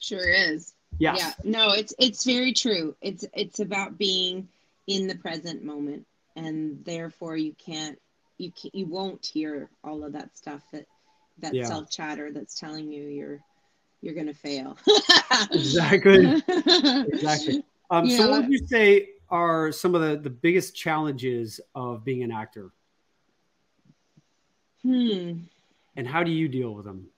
[0.00, 0.74] Sure is.
[0.98, 1.16] Yeah.
[1.16, 1.32] Yeah.
[1.44, 2.94] No, it's it's very true.
[3.00, 4.48] It's it's about being
[4.86, 7.98] in the present moment, and therefore you can't
[8.36, 10.86] you can't, you won't hear all of that stuff that
[11.40, 11.66] that yeah.
[11.66, 13.40] self chatter that's telling you you're
[14.00, 14.76] you're gonna fail.
[15.50, 16.42] exactly.
[16.46, 17.64] exactly.
[17.90, 18.16] Um, yeah.
[18.18, 22.32] So, what would you say are some of the, the biggest challenges of being an
[22.32, 22.70] actor?
[24.82, 25.40] Hmm.
[25.96, 27.08] And how do you deal with them?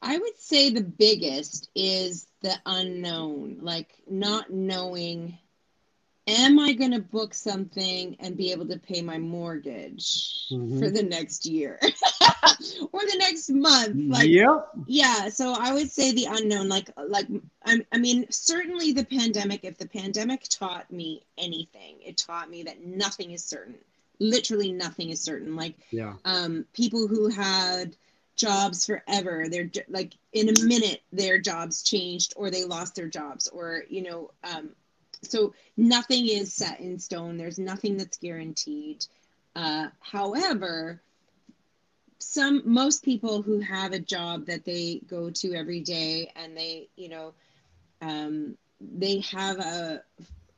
[0.00, 5.38] I would say the biggest is the unknown, like not knowing
[6.28, 10.78] am I going to book something and be able to pay my mortgage mm-hmm.
[10.78, 11.80] for the next year
[12.92, 13.96] or the next month?
[13.96, 14.68] Like, yep.
[14.86, 15.30] yeah.
[15.30, 17.26] So I would say the unknown, like, like,
[17.64, 22.62] I, I mean, certainly the pandemic, if the pandemic taught me anything, it taught me
[22.64, 23.76] that nothing is certain.
[24.20, 25.56] Literally nothing is certain.
[25.56, 26.14] Like, yeah.
[26.24, 27.96] um, people who had,
[28.36, 33.48] jobs forever they're like in a minute their jobs changed or they lost their jobs
[33.48, 34.70] or you know um,
[35.22, 37.36] so nothing is set in stone.
[37.36, 39.06] There's nothing that's guaranteed.
[39.56, 41.00] Uh, however
[42.18, 46.88] some most people who have a job that they go to every day and they
[46.96, 47.32] you know
[48.02, 50.02] um, they have a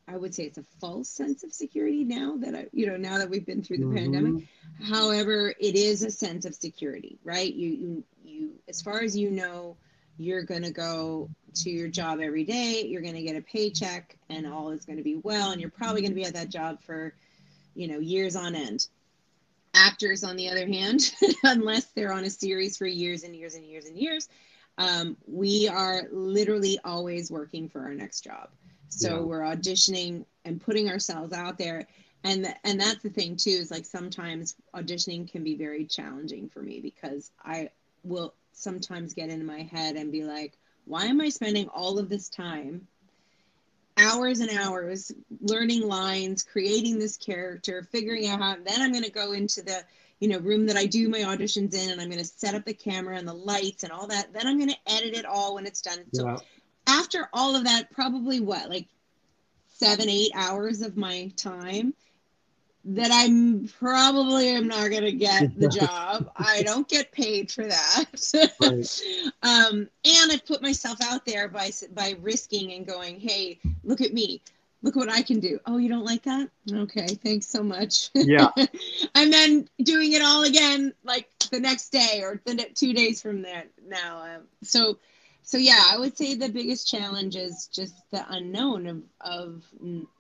[0.09, 3.19] i would say it's a false sense of security now that i you know now
[3.19, 3.97] that we've been through the mm-hmm.
[3.97, 4.49] pandemic.
[4.83, 7.53] However it is a sense of security right?
[7.53, 9.77] You you you as far as you know
[10.21, 14.17] you're going to go to your job every day, you're going to get a paycheck,
[14.29, 16.51] and all is going to be well, and you're probably going to be at that
[16.51, 17.15] job for,
[17.75, 18.87] you know, years on end.
[19.73, 21.13] Actors, on the other hand,
[21.45, 24.29] unless they're on a series for years and years and years and years,
[24.77, 28.51] um, we are literally always working for our next job.
[28.89, 29.21] So yeah.
[29.21, 31.87] we're auditioning and putting ourselves out there.
[32.25, 36.61] and and that's the thing too is like sometimes auditioning can be very challenging for
[36.61, 37.71] me because I
[38.05, 42.09] will sometimes get in my head and be like, why am I spending all of
[42.09, 42.87] this time,
[43.97, 49.11] hours and hours, learning lines, creating this character, figuring out how, then I'm going to
[49.11, 49.85] go into the,
[50.21, 52.65] you know, room that I do my auditions in and I'm going to set up
[52.65, 54.33] the camera and the lights and all that.
[54.33, 55.99] Then I'm going to edit it all when it's done.
[56.13, 56.39] So yeah.
[56.87, 58.89] after all of that, probably what, like
[59.69, 61.95] seven, eight hours of my time
[62.85, 66.31] that I'm probably am not going to get the job.
[66.37, 68.05] I don't get paid for that.
[68.61, 69.03] right.
[69.43, 74.15] um, and I put myself out there by by risking and going, "Hey, look at
[74.15, 74.43] me.
[74.83, 76.49] Look what I can do." Oh, you don't like that?
[76.73, 78.11] Okay, thanks so much.
[78.15, 78.49] Yeah.
[79.15, 83.43] and then doing it all again like the next day or the two days from
[83.43, 84.23] there now.
[84.23, 84.99] Um, so
[85.51, 89.65] so yeah i would say the biggest challenge is just the unknown of, of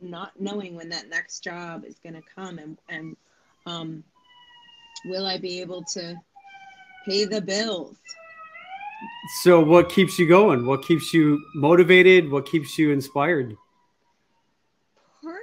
[0.00, 3.16] not knowing when that next job is going to come and, and
[3.66, 4.02] um,
[5.04, 6.16] will i be able to
[7.04, 7.96] pay the bills?
[9.42, 10.66] So what keeps you going?
[10.66, 12.30] What keeps you motivated?
[12.30, 13.56] What keeps you inspired?
[15.22, 15.40] Partly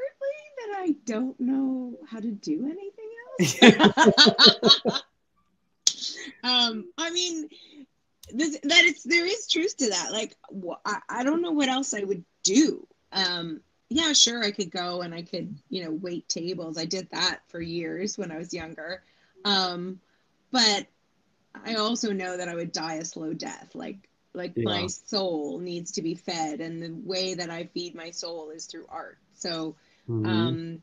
[0.57, 3.09] that i don't know how to do anything
[4.83, 5.03] else.
[6.43, 7.49] Um, i mean
[8.29, 10.11] this, that it's there is truth to that.
[10.11, 10.35] Like
[10.85, 12.85] I, I don't know what else I would do.
[13.11, 16.77] Um, yeah, sure, I could go and I could you know wait tables.
[16.77, 19.03] I did that for years when I was younger,
[19.45, 19.99] um,
[20.51, 20.87] but
[21.65, 23.71] I also know that I would die a slow death.
[23.73, 24.65] Like like yeah.
[24.65, 28.65] my soul needs to be fed, and the way that I feed my soul is
[28.65, 29.17] through art.
[29.33, 29.75] So.
[30.09, 30.25] Mm-hmm.
[30.25, 30.81] Um,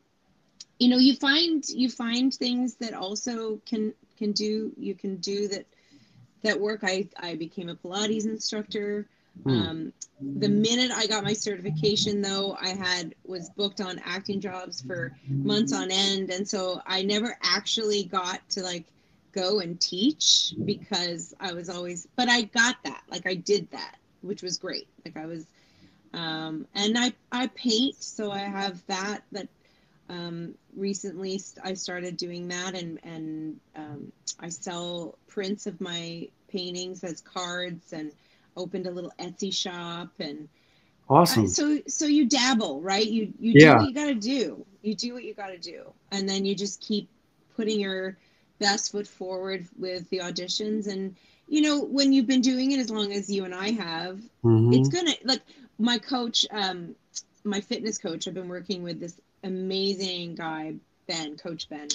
[0.78, 5.48] you know you find you find things that also can can do you can do
[5.48, 5.66] that
[6.44, 6.80] that work.
[6.82, 9.06] I, I became a Pilates instructor.
[9.42, 9.50] Hmm.
[9.50, 14.80] Um, the minute I got my certification, though, I had was booked on acting jobs
[14.80, 18.84] for months on end, and so I never actually got to like
[19.32, 22.06] go and teach because I was always.
[22.14, 24.86] But I got that, like I did that, which was great.
[25.04, 25.46] Like I was,
[26.12, 29.48] um, and I I paint, so I have that that
[30.08, 37.02] um, recently I started doing that and and um, I sell prints of my paintings
[37.04, 38.12] as cards and
[38.56, 40.48] opened a little Etsy shop and
[41.08, 41.48] awesome.
[41.48, 43.06] So so you dabble, right?
[43.06, 44.64] You you do what you got to do.
[44.82, 47.08] You do what you got to do, and then you just keep
[47.56, 48.16] putting your
[48.58, 51.16] best foot forward with the auditions and
[51.48, 54.72] you know when you've been doing it as long as you and I have, mm-hmm.
[54.72, 55.42] it's gonna like
[55.78, 56.94] my coach, um,
[57.42, 58.26] my fitness coach.
[58.26, 60.74] I've been working with this amazing guy,
[61.06, 61.88] Ben, Coach Ben,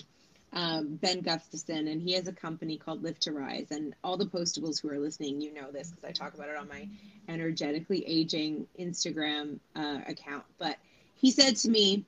[0.54, 3.68] um, Ben Gustafson, and he has a company called Lift to Rise.
[3.72, 6.56] And all the postables who are listening, you know this because I talk about it
[6.56, 6.88] on my
[7.28, 10.44] energetically aging Instagram uh, account.
[10.58, 10.78] But
[11.16, 12.06] he said to me,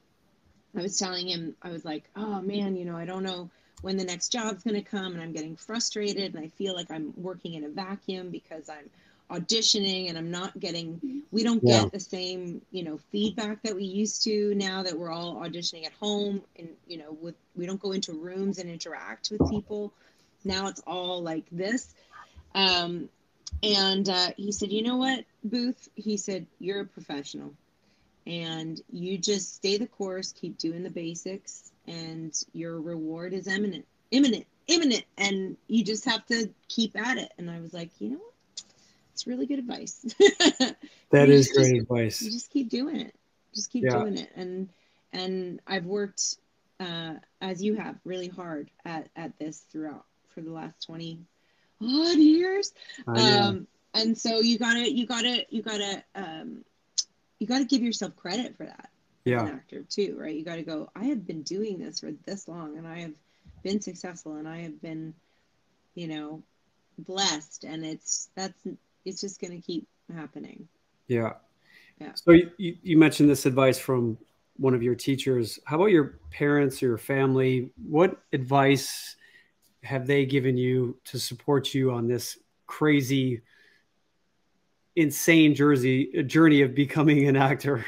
[0.76, 3.50] I was telling him, I was like, oh man, you know, I don't know
[3.82, 6.92] when the next job's going to come, and I'm getting frustrated, and I feel like
[6.92, 8.90] I'm working in a vacuum because I'm
[9.32, 11.84] auditioning and I'm not getting we don't yeah.
[11.84, 15.86] get the same, you know, feedback that we used to now that we're all auditioning
[15.86, 19.94] at home and you know, with we don't go into rooms and interact with people.
[20.44, 21.94] Now it's all like this.
[22.54, 23.10] Um
[23.64, 27.54] and uh, he said, "You know what, Booth?" He said, "You're a professional,
[28.26, 33.86] and you just stay the course, keep doing the basics, and your reward is imminent,
[34.10, 38.12] imminent, imminent, and you just have to keep at it." And I was like, "You
[38.12, 38.31] know what?
[39.22, 40.04] It's really good advice.
[41.12, 42.24] that is great advice.
[42.24, 43.14] You just keep doing it.
[43.54, 43.92] Just keep yeah.
[43.92, 44.32] doing it.
[44.36, 44.70] And
[45.14, 46.38] and I've worked
[46.80, 51.20] uh, as you have really hard at at this throughout for the last 20
[51.84, 52.74] odd years.
[53.06, 56.66] Um, and so you gotta you gotta you gotta um,
[57.40, 58.90] you gotta give yourself credit for that.
[59.24, 59.44] Yeah.
[59.44, 60.34] Actor too, right?
[60.34, 63.14] You gotta go, I have been doing this for this long and I have
[63.62, 65.14] been successful and I have been,
[65.94, 66.42] you know,
[66.98, 68.58] blessed and it's that's
[69.06, 70.68] it's just going to keep happening.
[71.08, 71.34] Yeah.
[72.00, 72.14] Yeah.
[72.16, 74.18] So you, you mentioned this advice from
[74.58, 75.60] one of your teachers.
[75.66, 77.72] How about your parents or your family?
[77.88, 79.16] What advice
[79.84, 83.42] have they given you to support you on this crazy,
[84.96, 87.86] insane Jersey journey of becoming an actor?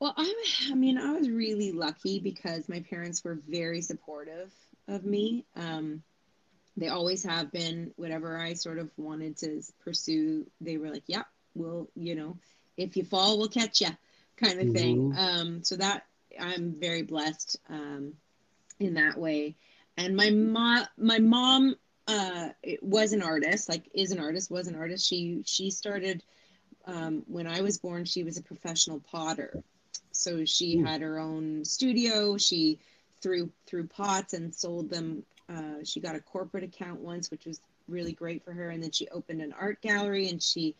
[0.00, 0.34] Well, I'm,
[0.70, 4.52] I mean, I was really lucky because my parents were very supportive
[4.86, 5.44] of me.
[5.56, 6.02] Um,
[6.78, 11.24] they always have been whatever i sort of wanted to pursue they were like yeah
[11.54, 12.36] we'll you know
[12.76, 13.88] if you fall we'll catch you
[14.36, 15.18] kind of thing mm-hmm.
[15.18, 16.04] um, so that
[16.40, 18.12] i'm very blessed um,
[18.78, 19.56] in that way
[19.96, 21.74] and my mom my mom
[22.06, 22.48] uh,
[22.80, 26.22] was an artist like is an artist was an artist she she started
[26.86, 29.62] um, when i was born she was a professional potter
[30.18, 30.86] so she mm.
[30.86, 32.36] had her own studio.
[32.36, 32.80] She
[33.22, 35.24] threw threw pots and sold them.
[35.48, 38.70] Uh, she got a corporate account once, which was really great for her.
[38.70, 40.74] And then she opened an art gallery, and she,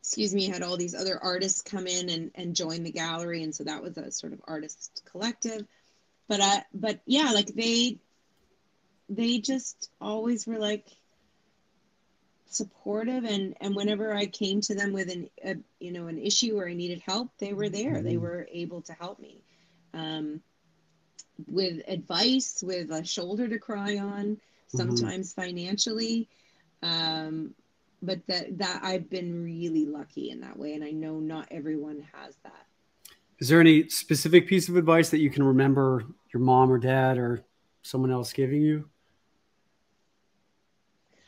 [0.00, 3.54] excuse me, had all these other artists come in and and join the gallery, and
[3.54, 5.66] so that was a sort of artist collective.
[6.28, 7.98] But uh, but yeah, like they
[9.08, 10.86] they just always were like
[12.46, 16.56] supportive and and whenever i came to them with an a, you know an issue
[16.56, 18.22] or i needed help they were there they mm-hmm.
[18.22, 19.42] were able to help me
[19.92, 20.40] um,
[21.48, 24.76] with advice with a shoulder to cry on mm-hmm.
[24.76, 25.42] sometimes mm-hmm.
[25.42, 26.28] financially
[26.82, 27.54] um,
[28.02, 32.06] but that that i've been really lucky in that way and i know not everyone
[32.12, 32.66] has that
[33.38, 37.18] is there any specific piece of advice that you can remember your mom or dad
[37.18, 37.42] or
[37.82, 38.88] someone else giving you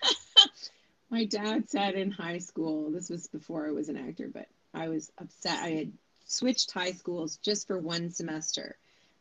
[1.11, 4.88] My dad said in high school, this was before I was an actor, but I
[4.88, 5.62] was upset.
[5.62, 5.92] I had
[6.26, 8.76] switched high schools just for one semester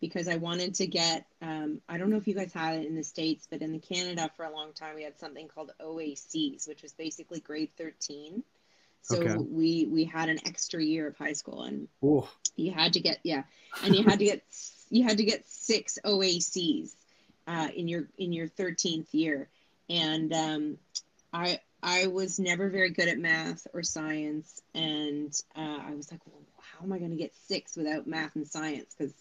[0.07, 2.95] because I wanted to get, um, I don't know if you guys had it in
[2.95, 6.81] the States, but in Canada for a long time, we had something called OACs, which
[6.81, 8.43] was basically grade 13.
[9.01, 9.35] So okay.
[9.35, 12.27] we we had an extra year of high school and Ooh.
[12.55, 13.43] you had to get yeah
[13.83, 14.41] and you had to get
[14.89, 16.95] you had to get six OACs
[17.45, 19.47] uh, in your in your 13th year
[19.89, 20.77] and um,
[21.31, 26.21] I I was never very good at math or science, and uh, I was like,
[26.25, 28.95] well, how am I going to get six without math and science?
[28.97, 29.13] Because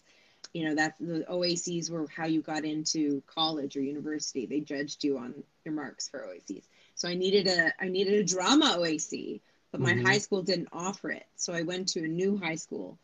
[0.55, 4.45] you know that's the OACs were how you got into college or university.
[4.45, 6.63] They judged you on your marks for OACs.
[6.95, 9.41] So I needed a I needed a drama OAC,
[9.73, 10.05] but my mm-hmm.
[10.05, 11.25] high school didn't offer it.
[11.35, 12.97] So I went to a new high school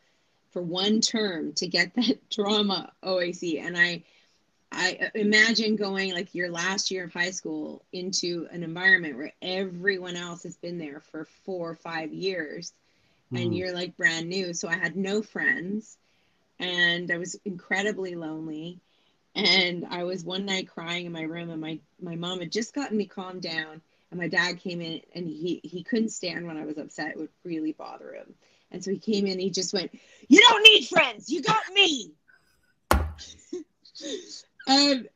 [0.52, 4.02] for one term to get that drama OAC, and I
[4.72, 10.16] I imagine going like your last year of high school into an environment where everyone
[10.16, 12.72] else has been there for four or five years
[13.30, 13.42] mm.
[13.42, 14.54] and you're like brand new.
[14.54, 15.98] So I had no friends
[16.58, 18.80] and I was incredibly lonely.
[19.34, 22.74] And I was one night crying in my room and my, my mom had just
[22.74, 23.80] gotten me calmed down
[24.10, 27.12] and my dad came in and he, he couldn't stand when I was upset.
[27.12, 28.34] It would really bother him.
[28.70, 29.90] And so he came in, he just went,
[30.28, 31.30] you don't need friends.
[31.30, 32.12] You got me.
[34.66, 35.08] and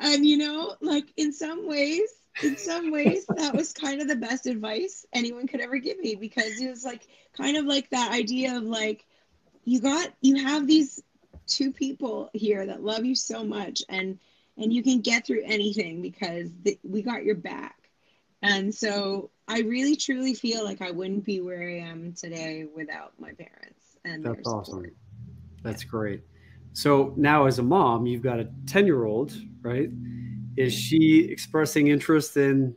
[0.00, 2.08] and you know like in some ways
[2.42, 6.14] in some ways that was kind of the best advice anyone could ever give me
[6.14, 9.04] because it was like kind of like that idea of like
[9.64, 11.02] you got you have these
[11.46, 14.18] two people here that love you so much and
[14.56, 17.90] and you can get through anything because the, we got your back
[18.42, 23.12] and so i really truly feel like i wouldn't be where i am today without
[23.18, 24.84] my parents and that's awesome
[25.62, 25.90] that's yeah.
[25.90, 26.22] great
[26.72, 29.32] so now, as a mom, you've got a 10 year old,
[29.62, 29.90] right?
[30.56, 32.76] Is she expressing interest in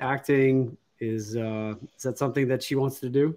[0.00, 0.76] acting?
[1.00, 3.36] Is, uh, is that something that she wants to do?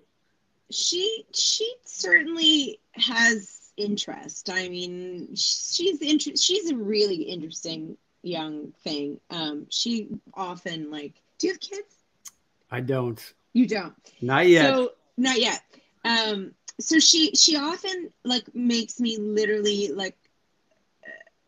[0.71, 4.49] She, she certainly has interest.
[4.49, 9.19] I mean, she's inter- she's a really interesting young thing.
[9.29, 11.95] Um, she often like, do you have kids?
[12.69, 13.33] I don't.
[13.53, 13.93] You don't.
[14.21, 14.73] Not yet.
[14.73, 15.61] So not yet.
[16.03, 20.15] Um, so she she often like makes me literally like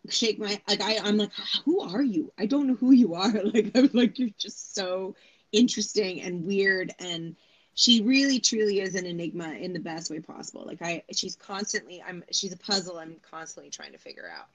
[0.10, 1.32] shake my like I I'm like
[1.66, 2.32] who are you?
[2.38, 3.32] I don't know who you are.
[3.54, 5.16] Like I'm like you're just so
[5.52, 7.36] interesting and weird and
[7.80, 10.66] she really truly is an enigma in the best way possible.
[10.66, 14.48] Like I she's constantly I'm she's a puzzle I'm constantly trying to figure out.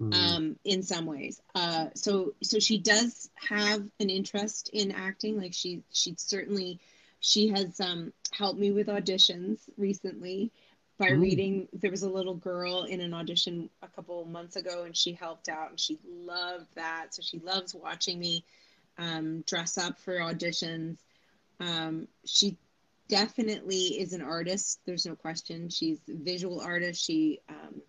[0.00, 0.12] Mm-hmm.
[0.12, 1.40] Um in some ways.
[1.54, 6.80] Uh so so she does have an interest in acting like she she certainly
[7.20, 10.50] she has um, helped me with auditions recently
[10.98, 11.20] by Ooh.
[11.20, 11.68] reading.
[11.72, 15.48] There was a little girl in an audition a couple months ago, and she helped
[15.48, 17.14] out, and she loved that.
[17.14, 18.44] So she loves watching me
[18.98, 20.96] um, dress up for auditions.
[21.60, 22.56] Um, she
[23.12, 24.80] definitely is an artist.
[24.86, 25.68] There's no question.
[25.68, 27.04] She's a visual artist.
[27.04, 27.82] She um,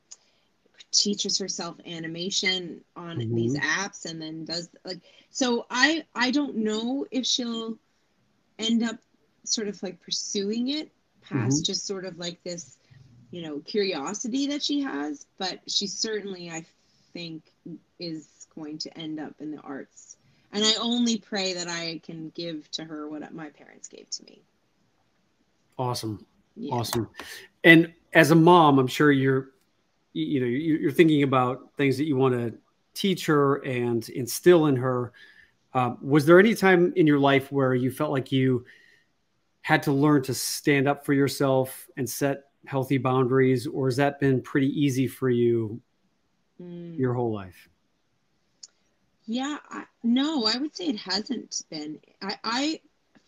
[0.91, 3.33] teaches herself animation on mm-hmm.
[3.33, 4.99] these apps, and then does like.
[5.29, 7.77] So I I don't know if she'll
[8.59, 8.97] end up
[9.45, 11.63] sort of like pursuing it past mm-hmm.
[11.63, 12.77] just sort of like this,
[13.31, 16.65] you know, curiosity that she has, but she certainly, I
[17.13, 17.43] think,
[17.97, 20.17] is going to end up in the arts.
[20.51, 24.23] And I only pray that I can give to her what my parents gave to
[24.25, 24.43] me.
[25.77, 26.25] Awesome.
[26.55, 26.73] Yeah.
[26.75, 27.09] Awesome.
[27.63, 29.51] And as a mom, I'm sure you're,
[30.13, 32.53] you know, you're thinking about things that you want to
[32.93, 35.11] teach her and instill in her.
[35.73, 38.65] Uh, was there any time in your life where you felt like you
[39.61, 44.19] had to learn to stand up for yourself and set healthy boundaries, or has that
[44.19, 45.81] been pretty easy for you
[46.61, 46.97] mm.
[46.97, 47.69] your whole life?
[49.25, 51.99] Yeah, I, no, I would say it hasn't been.
[52.21, 52.79] I, I,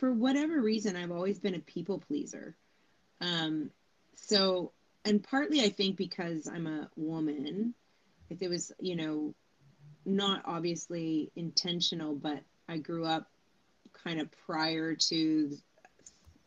[0.05, 2.55] for whatever reason, I've always been a people pleaser.
[3.21, 3.71] Um,
[4.13, 4.71] so
[5.03, 7.73] and partly I think because I'm a woman,
[8.29, 9.33] if it was, you know,
[10.05, 13.31] not obviously intentional, but I grew up
[14.03, 15.57] kind of prior to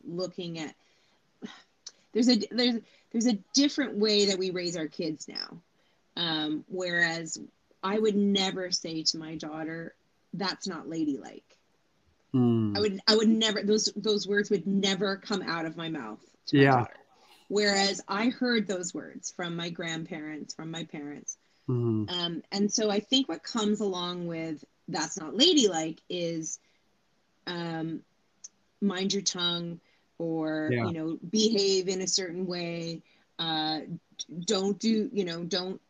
[0.07, 0.73] looking at
[2.13, 2.75] there's a there's
[3.11, 5.57] there's a different way that we raise our kids now
[6.15, 7.37] um, whereas
[7.83, 9.93] i would never say to my daughter
[10.33, 11.58] that's not ladylike
[12.33, 12.77] mm.
[12.77, 16.19] i would i would never those those words would never come out of my mouth
[16.53, 16.97] my yeah daughter.
[17.47, 22.09] whereas i heard those words from my grandparents from my parents mm.
[22.11, 26.59] um, and so i think what comes along with that's not ladylike is
[27.47, 28.01] um,
[28.81, 29.79] mind your tongue
[30.17, 30.85] or yeah.
[30.85, 33.01] you know behave in a certain way
[33.39, 33.79] uh,
[34.45, 35.81] don't do you know don't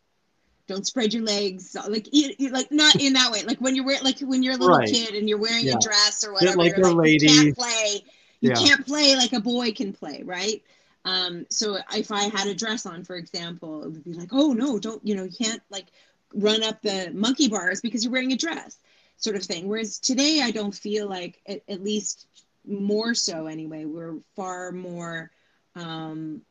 [0.70, 3.86] don't spread your legs like you, you, like not in that way like when you're
[3.86, 4.88] wearing like when you're a little right.
[4.88, 5.74] kid and you're wearing yeah.
[5.76, 7.26] a dress or whatever like, like lady.
[7.26, 8.04] you can't play
[8.40, 8.56] you yeah.
[8.56, 10.62] can't play like a boy can play right
[11.06, 14.54] um so if i had a dress on for example it would be like oh
[14.54, 15.88] no don't you know you can't like
[16.36, 18.78] run up the monkey bars because you're wearing a dress
[19.18, 22.28] sort of thing whereas today i don't feel like at, at least
[22.68, 25.32] more so anyway we're far more
[25.76, 26.42] um,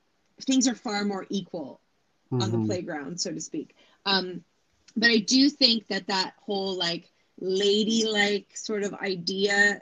[0.42, 1.80] things are far more equal
[2.32, 2.42] mm-hmm.
[2.42, 2.66] on the mm-hmm.
[2.66, 3.76] playground so to speak
[4.08, 4.44] um,
[4.96, 9.80] but i do think that that whole like ladylike sort of idea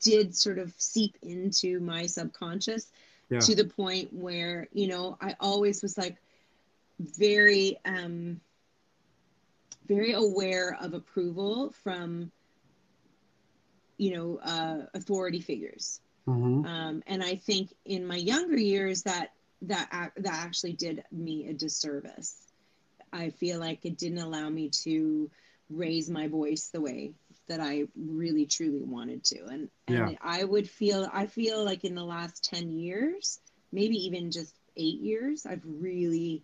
[0.00, 2.90] did sort of seep into my subconscious
[3.28, 3.40] yeah.
[3.40, 6.16] to the point where you know i always was like
[6.98, 8.40] very um
[9.86, 12.30] very aware of approval from
[13.98, 16.66] you know uh, authority figures mm-hmm.
[16.66, 21.52] um, and i think in my younger years that that that actually did me a
[21.52, 22.45] disservice
[23.12, 25.30] i feel like it didn't allow me to
[25.70, 27.12] raise my voice the way
[27.48, 30.18] that i really truly wanted to and and yeah.
[30.20, 33.40] i would feel i feel like in the last 10 years
[33.72, 36.42] maybe even just eight years i've really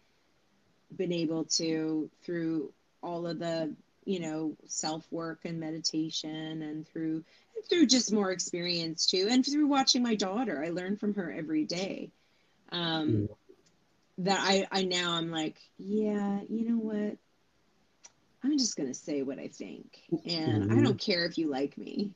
[0.97, 7.25] been able to through all of the you know self work and meditation and through
[7.69, 11.65] through just more experience too and through watching my daughter i learn from her every
[11.65, 12.11] day
[12.71, 13.29] um mm.
[14.25, 17.17] That i i now i'm like yeah you know what
[18.45, 20.79] i'm just going to say what i think and mm-hmm.
[20.79, 22.11] i don't care if you like me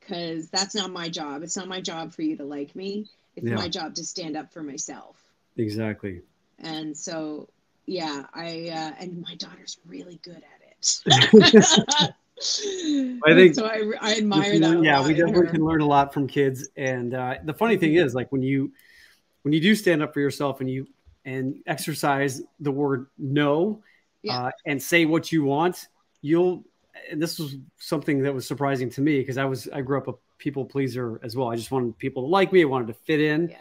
[0.00, 3.06] because that's not my job it's not my job for you to like me
[3.36, 3.54] it's yeah.
[3.54, 5.16] my job to stand up for myself
[5.56, 6.20] exactly
[6.60, 7.48] and so
[7.86, 13.66] yeah i uh, and my daughter's really good at it I think so.
[13.66, 14.82] I, I admire that.
[14.82, 16.68] yeah, we definitely can learn a lot from kids.
[16.76, 18.72] And uh, the funny thing is, like when you
[19.42, 20.86] when you do stand up for yourself and you
[21.26, 23.82] and exercise the word no
[24.22, 24.44] yeah.
[24.44, 25.88] uh, and say what you want,
[26.22, 26.64] you'll.
[27.10, 30.08] And this was something that was surprising to me because I was I grew up
[30.08, 31.50] a people pleaser as well.
[31.50, 32.62] I just wanted people to like me.
[32.62, 33.54] I wanted to fit in.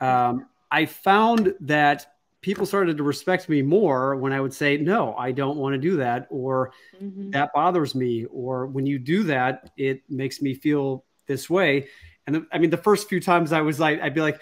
[0.00, 0.28] Yeah.
[0.28, 5.14] Um, I found that people started to respect me more when I would say, no,
[5.16, 7.30] I don't want to do that, or mm-hmm.
[7.30, 11.88] that bothers me, or when you do that, it makes me feel this way.
[12.26, 14.40] And I mean, the first few times I was like, I'd be like,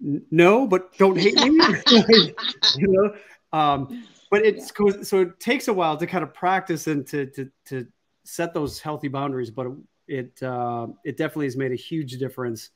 [0.00, 1.44] no, but don't hate me,
[2.76, 3.14] you know.
[3.52, 5.02] Um, but it's yeah.
[5.02, 7.86] so it takes a while to kind of practice and to to to
[8.24, 9.50] set those healthy boundaries.
[9.50, 9.68] But
[10.08, 12.70] it uh, it definitely has made a huge difference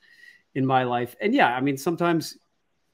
[0.55, 1.15] in my life.
[1.21, 2.37] And yeah, I mean, sometimes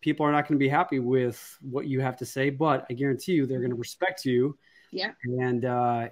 [0.02, 2.94] people are not going to be happy with what you have to say, but I
[2.94, 4.58] guarantee you they're going to respect you.
[4.92, 5.12] Yeah.
[5.24, 6.10] And uh,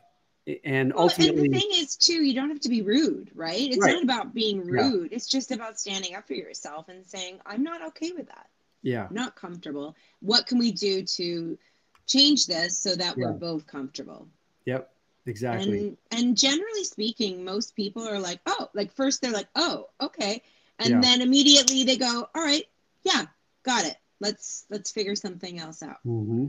[0.63, 3.69] and well, ultimately, and the thing is too, you don't have to be rude, right?
[3.69, 3.93] It's right.
[3.93, 5.11] not about being rude.
[5.11, 5.15] Yeah.
[5.15, 8.47] It's just about standing up for yourself and saying, "I'm not okay with that.
[8.81, 9.95] Yeah, I'm not comfortable.
[10.19, 11.57] What can we do to
[12.07, 13.25] change this so that yeah.
[13.25, 14.27] we're both comfortable?"
[14.65, 14.89] Yep.
[15.25, 15.79] Exactly.
[15.79, 20.41] And, and generally speaking, most people are like, "Oh," like first they're like, "Oh, okay,"
[20.79, 20.99] and yeah.
[20.99, 22.67] then immediately they go, "All right,
[23.03, 23.25] yeah,
[23.63, 23.95] got it.
[24.19, 25.99] Let's let's figure something else out.
[26.05, 26.47] Mm-hmm.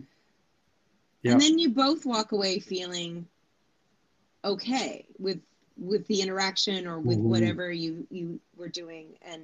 [1.22, 1.32] Yep.
[1.32, 3.26] And then you both walk away feeling
[4.44, 5.40] okay with
[5.76, 7.28] with the interaction or with mm-hmm.
[7.28, 9.42] whatever you you were doing and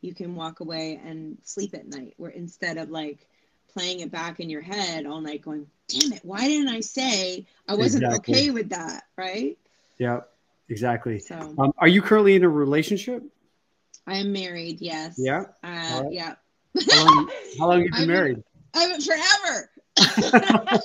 [0.00, 3.26] you can walk away and sleep at night where instead of like
[3.72, 7.46] playing it back in your head all night going damn it why didn't i say
[7.68, 8.34] i wasn't exactly.
[8.34, 9.58] okay with that right
[9.98, 10.20] yeah
[10.68, 13.22] exactly so um, are you currently in a relationship
[14.06, 16.06] i am married yes yeah uh, right.
[16.10, 16.34] yeah
[16.90, 18.42] how long, how long have you been I've married?
[18.72, 19.70] Been forever.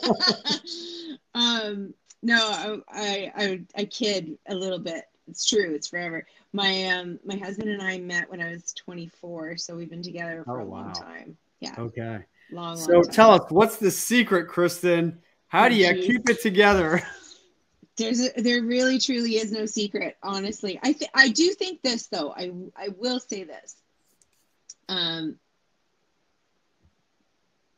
[1.36, 1.94] um,
[2.24, 5.04] no, I, I, I kid a little bit.
[5.28, 5.74] It's true.
[5.76, 6.26] It's forever.
[6.54, 10.44] My um, my husband and I met when I was 24, so we've been together
[10.46, 11.38] for oh, a long time.
[11.60, 11.76] Yeah.
[11.78, 12.20] Okay.
[12.52, 12.78] Long.
[12.78, 15.18] So long tell us, what's the secret, Kristin?
[15.48, 17.02] How do you oh, keep it together?
[17.98, 20.80] There's a, there really truly is no secret, honestly.
[20.82, 22.34] I th- I do think this though.
[22.36, 23.76] I I will say this.
[24.90, 25.38] Um,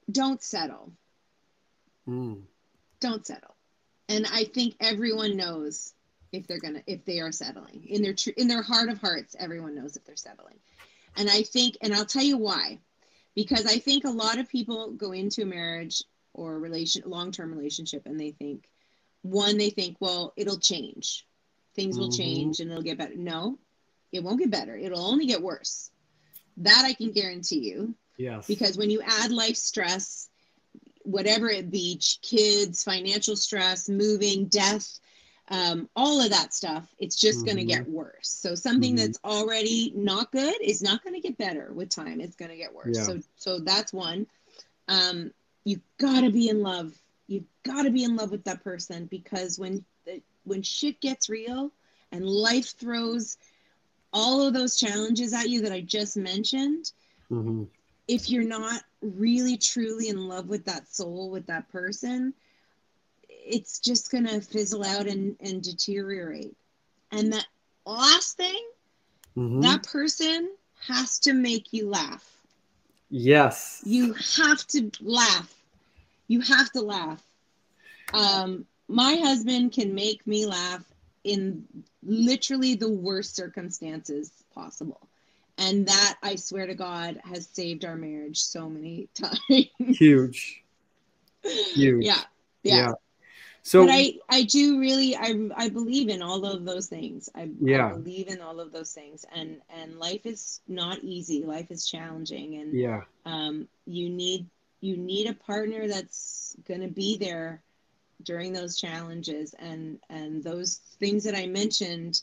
[0.09, 0.91] don't settle.
[2.07, 2.43] Mm.
[2.99, 3.54] Don't settle.
[4.09, 5.93] And I think everyone knows
[6.31, 9.35] if they're gonna if they are settling in their tr- in their heart of hearts.
[9.39, 10.59] Everyone knows if they're settling.
[11.17, 12.79] And I think, and I'll tell you why,
[13.35, 16.03] because I think a lot of people go into a marriage
[16.33, 18.67] or a relation long term relationship and they think
[19.21, 21.25] one they think well it'll change
[21.75, 22.17] things will Mhm.
[22.17, 23.57] change and it'll get better no
[24.11, 25.89] it won't get better it'll only get worse
[26.57, 28.45] that i can guarantee you Yes.
[28.45, 30.29] because when you add life stress
[31.05, 34.99] whatever it be kids financial stress moving death
[35.49, 38.97] um, all of that stuff it's just going to get worse so something Mhm.
[38.97, 42.57] that's already not good is not going to get better with time it's going to
[42.57, 43.03] get worse Yeah.
[43.05, 44.25] so so that's one
[44.87, 45.31] um,
[45.63, 46.93] you gotta be in love
[47.27, 51.71] you've gotta be in love with that person because when the, when shit gets real
[52.11, 53.37] and life throws
[54.13, 56.91] all of those challenges at you that i just mentioned
[57.31, 57.67] Mhm.
[58.07, 62.33] if you're not really truly in love with that soul with that person
[63.47, 66.55] it's just going to fizzle out and, and deteriorate.
[67.11, 67.45] And that
[67.85, 68.61] last thing
[69.37, 69.61] Mhm.
[69.61, 70.49] that person
[70.87, 72.31] has to make you laugh.
[73.09, 73.81] Yes.
[73.85, 75.53] you have to laugh.
[76.27, 77.23] You have to laugh.
[78.13, 80.83] Um, my husband can make me laugh
[81.23, 81.67] in
[82.03, 85.07] literally the worst circumstances possible
[85.57, 89.39] and that i swear to god has saved our marriage so many times.
[89.77, 90.63] Huge.
[91.73, 92.05] Huge.
[92.05, 92.21] yeah.
[92.63, 92.93] Yeah.
[93.61, 97.29] So but I, I do really I, I believe in all of those things.
[97.35, 97.87] I, Yeah.
[97.87, 99.25] I believe in all of those things.
[99.33, 101.43] And and life is not easy.
[101.43, 102.55] Life is challenging.
[102.57, 103.01] And yeah.
[103.25, 104.47] um, you need
[104.81, 107.63] you need a partner that's going to be there
[108.23, 109.55] during those challenges.
[109.57, 112.21] And and those things that i mentioned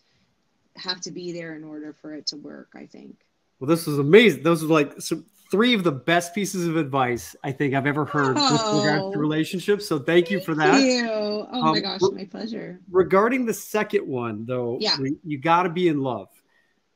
[0.76, 3.16] have to be there in order for it to work i think
[3.60, 4.42] Well, this was amazing.
[4.42, 8.04] Those were like some, three of the best pieces of advice I think I've ever
[8.06, 9.12] heard with regards Oh.
[9.12, 9.86] to relationships.
[9.86, 10.80] So thank you for Thank that.
[10.82, 11.08] you.
[11.10, 14.98] oh my Um, gosh my pleasure Regarding the second one, though, Yeah.
[14.98, 16.28] we- you got to be in love.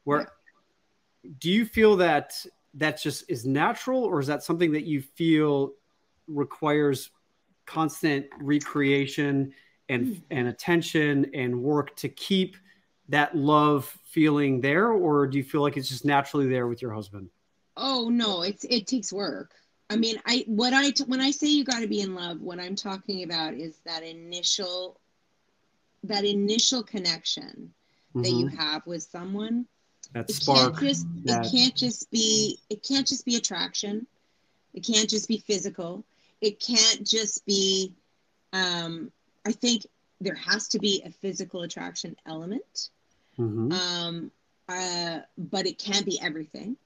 [0.04, 0.26] Where
[1.38, 2.34] do you feel that
[2.74, 5.74] that just is natural, or is that something that you feel
[6.26, 7.10] requires
[7.66, 9.52] constant recreation
[9.88, 10.14] and Hmm.
[10.30, 12.56] and attention and work to keep
[13.09, 16.92] that love feeling there, or do you feel like it's just naturally there with your
[16.92, 17.30] husband?
[17.76, 19.52] Oh no, it's it takes work.
[19.90, 22.40] I mean, I what I t- when I say you got to be in love,
[22.40, 24.98] what I'm talking about is that initial
[26.04, 27.72] that initial connection
[28.14, 28.57] that you Mhm.
[28.57, 29.66] have with someone.
[30.12, 34.07] that It can't just that- it can't just be it can't just be attraction.
[34.72, 36.04] It can't just be physical.
[36.40, 37.92] It can't just be
[38.52, 39.11] um
[39.44, 39.86] I think
[40.20, 42.90] there has to be a physical attraction element.
[43.39, 43.72] Mhm.
[43.72, 44.30] Um
[44.68, 46.76] uh but it can't be everything.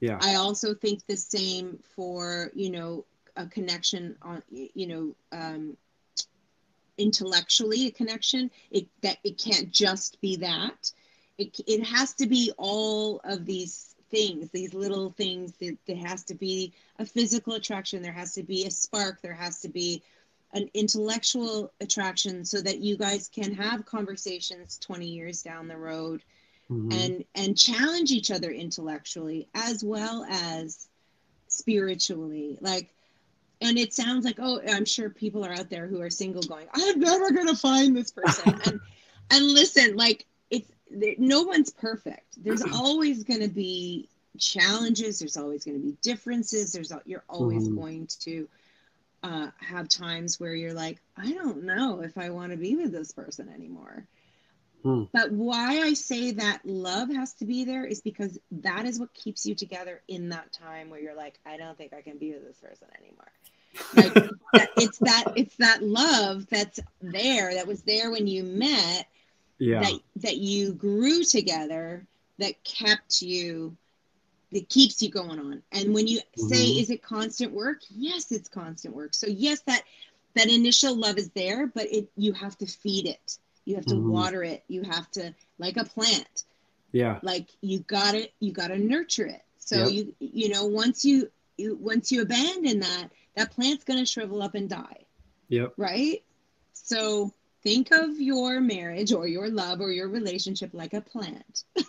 [0.00, 0.18] Yeah.
[0.20, 3.04] I also think the same for you know
[3.36, 5.76] a connection on you know um,
[6.98, 8.50] intellectually a connection.
[8.70, 10.92] It that it can't just be that.
[11.38, 15.52] It it has to be all of these things, these little things.
[15.60, 18.02] That there has to be a physical attraction.
[18.02, 19.22] There has to be a spark.
[19.22, 20.02] There has to be
[20.54, 26.22] an intellectual attraction so that you guys can have conversations 20 years down the road
[26.70, 26.92] Mhm.
[26.92, 30.88] and and challenge each other intellectually as well as
[31.48, 32.58] spiritually.
[32.60, 32.88] Like
[33.60, 36.66] and it sounds like oh i'm sure people are out there who are single going
[36.74, 38.60] i'm never going to find this person.
[38.66, 38.80] And
[39.30, 42.42] and listen like it's there- no one's perfect.
[42.42, 45.18] There's always going to be challenges.
[45.18, 46.72] There's always going to be differences.
[46.72, 47.76] There's you're always Mhm.
[47.76, 48.48] going to
[49.22, 52.92] uh, have times where you're like i don't know if i want to be with
[52.92, 54.06] this person anymore
[54.82, 55.04] Hmm.
[55.12, 59.14] but why I say that love has to be there is because that is what
[59.14, 62.32] keeps you together in that time where you're like, I don't think I can be
[62.32, 64.30] with this person anymore.
[64.52, 69.06] Like it's that it's that love that's there that was there when you met
[69.58, 69.82] yeah.
[69.82, 72.04] that that you grew together
[72.38, 73.76] that kept you
[74.52, 75.62] that keeps you going on.
[75.72, 76.80] And when you say, Mhm.
[76.80, 77.82] is it constant work?
[77.90, 79.14] Yes, it's constant work.
[79.14, 79.82] So yes, that
[80.34, 83.38] that initial love is there, but it you have to feed it.
[83.64, 84.06] You have to Mhm.
[84.08, 84.64] water it.
[84.68, 86.44] You have to like a plant.
[86.92, 87.18] yeah.
[87.22, 89.42] Like you got it, you got to nurture it.
[89.58, 89.90] So Yep.
[89.92, 94.42] you you know once you you once you abandon that, that plant's going to shrivel
[94.42, 95.06] up and die
[95.48, 95.74] Yep.
[95.78, 96.22] right?
[96.72, 97.32] So
[97.62, 101.64] think of your marriage or your love or your relationship like a plant.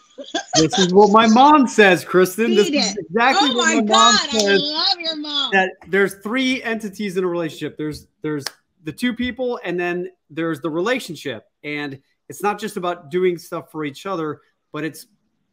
[0.55, 2.55] This is what my mom says, Kristin.
[2.55, 3.05] This Feed is it.
[3.09, 4.35] exactly oh what my mom is.
[4.35, 5.51] Oh my mom God, I love your mom.
[5.51, 7.77] That there's three entities in a relationship.
[7.77, 8.45] There's there's
[8.83, 11.47] the two people, and then there's the relationship.
[11.63, 11.99] And
[12.29, 15.07] it's not just about doing stuff for each other, but it's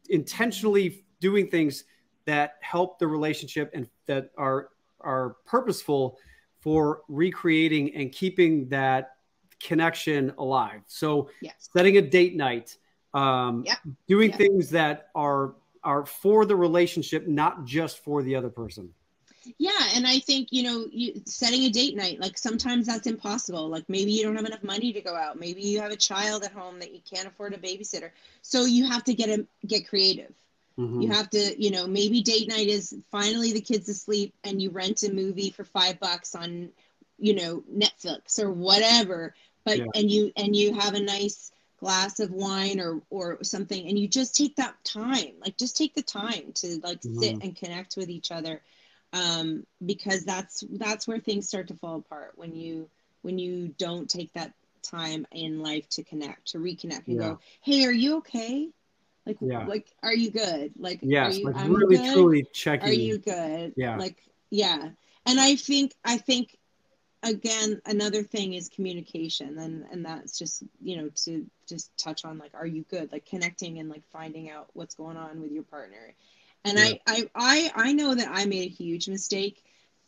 [0.09, 1.85] intentionally doing things
[2.25, 4.69] that help the relationship and that are
[4.99, 6.19] are purposeful
[6.59, 9.13] for recreating and keeping that
[9.63, 10.81] connection alive.
[10.87, 11.69] So Yes.
[11.75, 12.77] setting a date night,
[13.13, 13.75] um, Yeah.
[14.07, 14.37] doing Yeah.
[14.37, 18.93] things that are are for the relationship, not just for the other person.
[19.57, 22.19] Yeah, and I think you know, you setting a date night.
[22.19, 23.67] Like sometimes that's impossible.
[23.67, 25.39] Like maybe you don't have enough money to go out.
[25.39, 28.11] Maybe you have a child at home that you can't afford a babysitter.
[28.43, 30.35] So you have to get a get creative.
[30.77, 31.01] Mhm.
[31.01, 34.69] You have to, you know, maybe date night is finally the kids asleep and you
[34.69, 36.71] rent a movie for five bucks on,
[37.17, 39.33] you know, Netflix or whatever.
[39.65, 39.85] But Yeah.
[39.95, 44.07] and you and you have a nice glass of wine or or something and you
[44.07, 47.43] just take that time like just take the time to like sit Mhm.
[47.43, 48.61] and connect with each other
[49.13, 52.87] um because that's that's where things start to fall apart when you
[53.23, 54.53] when you don't take that
[54.83, 57.29] time in life to connect to reconnect and Yeah.
[57.31, 58.69] go hey are you okay
[59.25, 59.65] like Yeah.
[59.65, 62.13] like are you good like Yes, are you like I'm really good?
[62.13, 62.89] truly checking.
[62.89, 63.97] are you good Yeah.
[63.97, 64.17] like
[64.51, 64.89] yeah
[65.25, 66.57] and i think i think
[67.23, 72.37] again another thing is communication and and that's just you know to just touch on
[72.37, 73.11] like are you good?
[73.11, 76.13] Like connecting and like finding out what's going on with your partner.
[76.65, 76.85] And Yeah.
[76.85, 79.63] I, I i i know that i made a huge mistake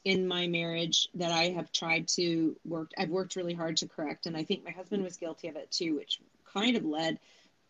[0.05, 4.25] in my marriage that i have tried to work i've worked really hard to correct
[4.25, 6.19] and i think my husband was guilty of it too which
[6.53, 7.19] kind of led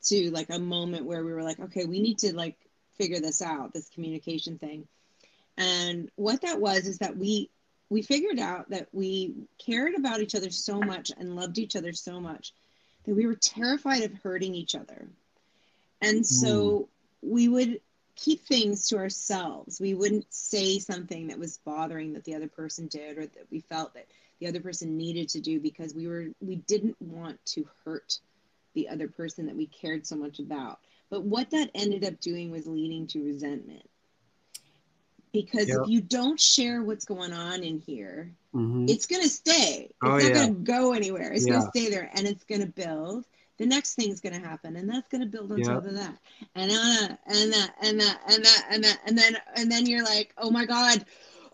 [0.03, 2.57] to like a moment where we were like okay we need to like
[2.97, 4.87] figure this out this communication thing.
[5.57, 7.49] And what that was is that we
[7.93, 11.93] we figured out that we cared about each other so much and loved each other
[11.93, 12.51] so much
[13.05, 15.07] that we were terrified of hurting each other.
[16.01, 16.23] And hmm.
[16.23, 16.89] so
[17.21, 17.81] we would
[18.15, 19.79] keep things to ourselves.
[19.79, 23.59] We wouldn't say something that was bothering that the other person did or that we
[23.59, 24.07] felt that
[24.39, 28.17] the other person needed to do because we were we didn't want to hurt
[28.73, 30.79] the other person that we cared so much about.
[31.11, 33.87] But what that ended up doing was leading to resentment
[35.33, 35.81] because Yeah.
[35.83, 38.89] if you don't share what's going on in here Mhm.
[38.89, 40.29] it's going to stay it's Oh, not yeah.
[40.33, 43.25] going to go anywhere it's going to stay there and it's going to build
[43.57, 45.65] the next thing's going to happen and that's going to build on Yeah.
[45.73, 46.17] top of that
[46.55, 50.03] and uh, and that and that and that and that and then and then you're
[50.03, 51.03] like oh my god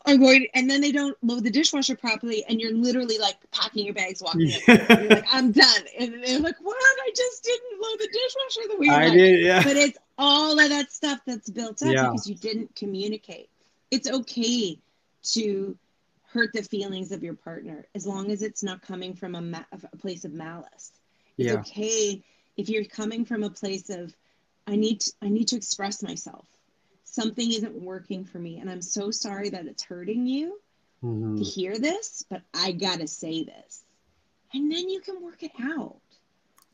[0.05, 3.85] i'm going and then they don't load the dishwasher properly and you're literally like packing
[3.85, 4.49] your bags walking.
[4.67, 4.99] Yeah.
[5.01, 8.77] you're like i'm done and they're like what i just didn't load the dishwasher the
[8.79, 9.63] way I like did, yeah.
[9.63, 12.03] but it's all of that stuff that's built up Yeah.
[12.09, 13.49] because you didn't communicate.
[13.91, 14.79] It's okay
[15.33, 15.77] to
[16.23, 19.63] hurt the feelings of your partner as long as it's not coming from a, ma-
[19.71, 20.93] a place of malice.
[21.37, 21.59] It's Yeah.
[21.59, 22.23] okay
[22.57, 24.13] if you're coming from a place of
[24.67, 26.45] I need to, I need to express myself.
[27.03, 30.59] Something isn't working for me and I'm so sorry that it's hurting you
[31.01, 31.53] to Mhm.
[31.55, 33.83] hear this, but I got to say this.
[34.53, 36.01] And then you can work it out.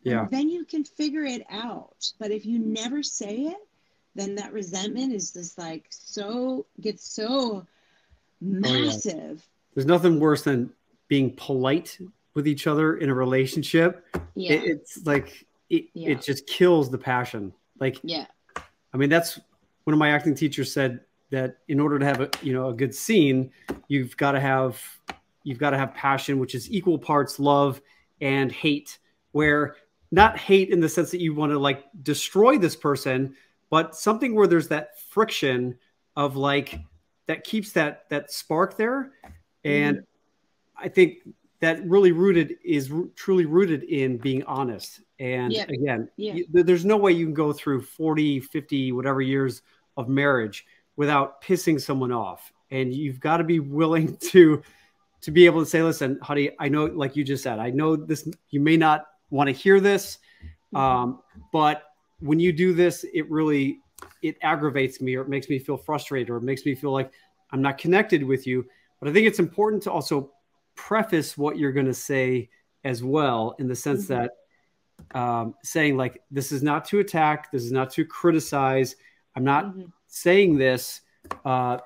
[0.03, 0.22] Yeah.
[0.24, 2.11] And then you can figure it out.
[2.20, 3.68] But if you never say it,
[4.16, 7.66] then that resentment is just like so gets so oh,
[8.41, 9.45] massive.
[9.74, 10.72] There's nothing worse than
[11.07, 11.97] being polite
[12.34, 14.05] with each other in a relationship.
[14.36, 14.53] Yeah.
[14.53, 16.11] It, it's like it, Yeah.
[16.11, 17.53] it just kills the passion.
[17.80, 18.26] Like yeah.
[18.93, 19.39] I mean, that's
[19.84, 21.01] one of my acting teachers said
[21.32, 23.51] that in order to have a you know a good scene,
[23.89, 24.82] you've got to have
[25.43, 27.82] you've got to have passion, which is equal parts love
[28.22, 28.99] and hate.
[29.34, 29.76] Where
[30.11, 33.36] not hate in the sense that you want to like destroy this person,
[33.70, 35.78] but something where there's that friction
[36.16, 36.80] of like
[37.28, 39.11] that keeps that that spark there.
[39.63, 40.03] And
[40.78, 41.20] I think
[41.59, 45.01] that really rooted is ru- truly rooted in being honest.
[45.20, 45.63] And Yeah.
[45.70, 46.34] again, Yeah.
[46.36, 49.61] you- there's no way you can go through 40, 50, whatever years
[49.97, 50.66] of marriage
[50.97, 52.51] without pissing someone off.
[52.72, 54.61] And you've got to be willing to
[55.22, 57.95] to be able to say, listen, honey, I know, like you just said, I know
[57.95, 60.20] this, you may not want to hear this.
[60.76, 61.84] Um, but
[62.26, 63.80] when you do this, it really,
[64.21, 67.11] it aggravates me or it makes me feel frustrated or it makes me feel like
[67.51, 68.65] I'm not connected with you.
[68.99, 70.32] But I think it's important to also
[70.73, 72.49] preface what you're going to say
[72.84, 74.07] as well, in the sense Mhm.
[74.07, 74.32] that
[75.13, 78.95] um, saying like this is not to attack, this is not to criticize.
[79.36, 79.91] I'm not Mhm.
[80.07, 81.01] saying this
[81.43, 81.80] uh,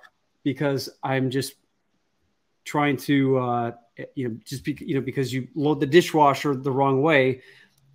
[0.44, 1.56] because I'm just
[2.66, 3.72] trying to uh,
[4.16, 7.42] you know just be, you know because you load the dishwasher the wrong way.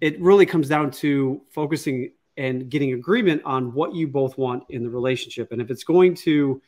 [0.01, 4.83] It really comes down to focusing and getting agreement on what you both want in
[4.83, 6.61] the relationship, and if it's going to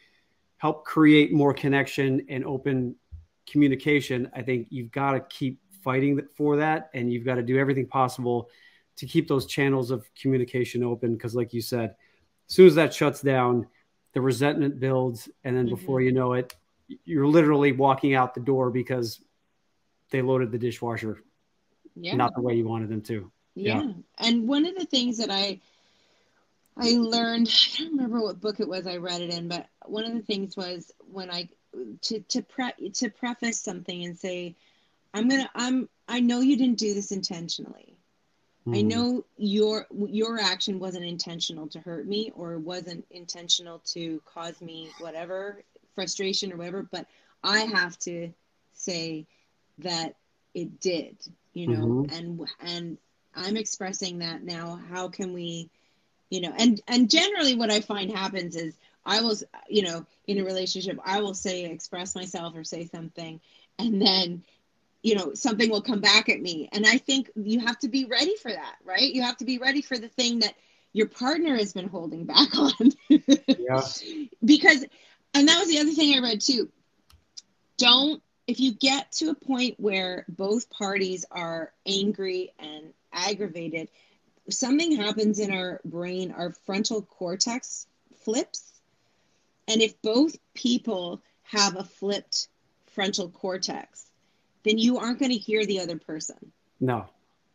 [0.58, 2.96] help create more connection and open
[3.50, 7.58] communication, I think you've got to keep fighting for that, and you've got to do
[7.58, 8.48] everything possible
[8.96, 11.14] to keep those channels of communication open.
[11.14, 11.94] Because, like you said,
[12.48, 13.66] as soon as that shuts down,
[14.14, 15.74] the resentment builds, and then mm-hmm.
[15.74, 16.54] before you know it,
[17.04, 19.20] you're literally walking out the door because
[20.10, 21.22] they loaded the dishwasher
[21.94, 22.14] Yeah.
[22.14, 23.30] not the way you wanted them to.
[23.62, 23.82] Yeah.
[23.82, 23.92] Yeah.
[24.18, 25.60] And one of the things that I
[26.76, 30.04] I learned, I don't remember what book it was I read it in, but one
[30.04, 31.48] of the things was when I
[32.02, 34.56] to to pre- to preface something and say,
[35.14, 37.96] I'm gonna I'm I know you didn't do this intentionally.
[38.72, 38.82] I Mm.
[38.82, 44.94] know your your action wasn't intentional to hurt me or wasn't intentional to cause me
[44.98, 45.62] whatever
[45.94, 47.06] frustration or whatever, but
[47.42, 48.32] I have to
[48.72, 49.26] say
[49.78, 50.16] that
[50.54, 51.16] it did,
[51.54, 52.08] you know, Mhm.
[52.08, 52.98] and and
[53.36, 54.80] I'm expressing that now.
[54.90, 55.70] How can we,
[56.30, 58.74] you know, and and generally what I find happens is
[59.04, 59.36] I will,
[59.68, 63.40] you know, in a relationship, I will say express myself or say something,
[63.78, 64.42] and then
[65.02, 68.06] you know something will come back at me and i think you have to be
[68.06, 70.54] ready for that right you have to be ready for the thing that
[70.92, 72.72] your partner has been holding back on
[73.08, 73.82] Yeah.
[74.44, 74.84] because
[75.34, 76.68] and that was the other thing i read too
[77.78, 83.88] don't if you get to a point where both parties are angry and aggravated
[84.50, 87.86] something happens in our brain our frontal cortex
[88.22, 88.74] flips
[89.68, 92.48] and if both people have a flipped
[92.86, 94.10] frontal cortex
[94.64, 96.36] then you aren't going to hear the other person
[96.80, 97.06] No.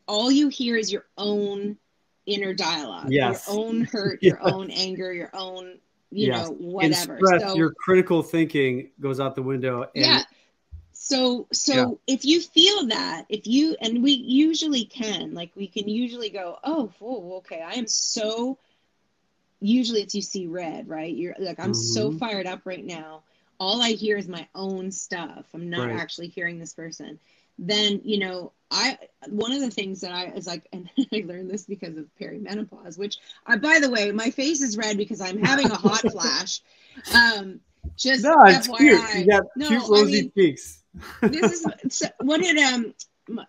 [0.08, 1.78] all you hear is your own
[2.26, 3.46] inner dialogue Yes.
[3.48, 4.30] your own hurt Yeah.
[4.34, 5.80] your own anger your own
[6.12, 6.48] you Yes.
[6.50, 9.84] know whatever stress, so your critical thinking goes out the window.
[9.96, 10.24] And yeah
[11.04, 12.14] so so Yeah.
[12.16, 16.60] if you feel that if you and we usually can like we can usually go
[16.64, 18.60] oh whoa, okay i am so
[19.60, 22.20] usually it's you see red right you're like i'm so Mhm.
[22.20, 23.24] fired up right now
[23.60, 26.00] all i hear is my own stuff i'm not Right.
[26.00, 27.20] actually hearing this person
[27.58, 28.96] then you know i
[29.30, 33.00] one of the things that i is like and i learned this because of perimenopause
[33.00, 36.62] which I, by the way my face is red because i'm having a hot flash
[37.16, 37.60] um
[37.98, 38.78] just No, it's FYI.
[38.78, 39.14] cute.
[39.16, 40.81] You got No, cute I rosy mean, cheeks.
[41.22, 41.66] This is
[42.20, 42.94] what did um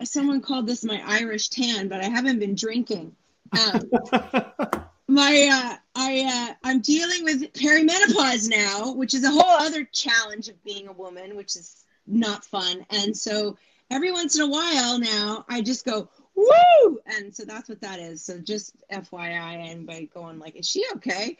[0.04, 3.14] someone called this my Irish tan, but I haven't been drinking.
[3.52, 3.90] Um,
[5.08, 10.48] my uh, I uh, I'm dealing with perimenopause now, which is a whole other challenge
[10.48, 12.84] of being a woman, which is not fun.
[12.90, 13.56] And so
[13.90, 17.98] every once in a while now, I just go woo, and so that's what that
[17.98, 18.22] is.
[18.22, 21.36] So just FYI, anybody going like, is she okay?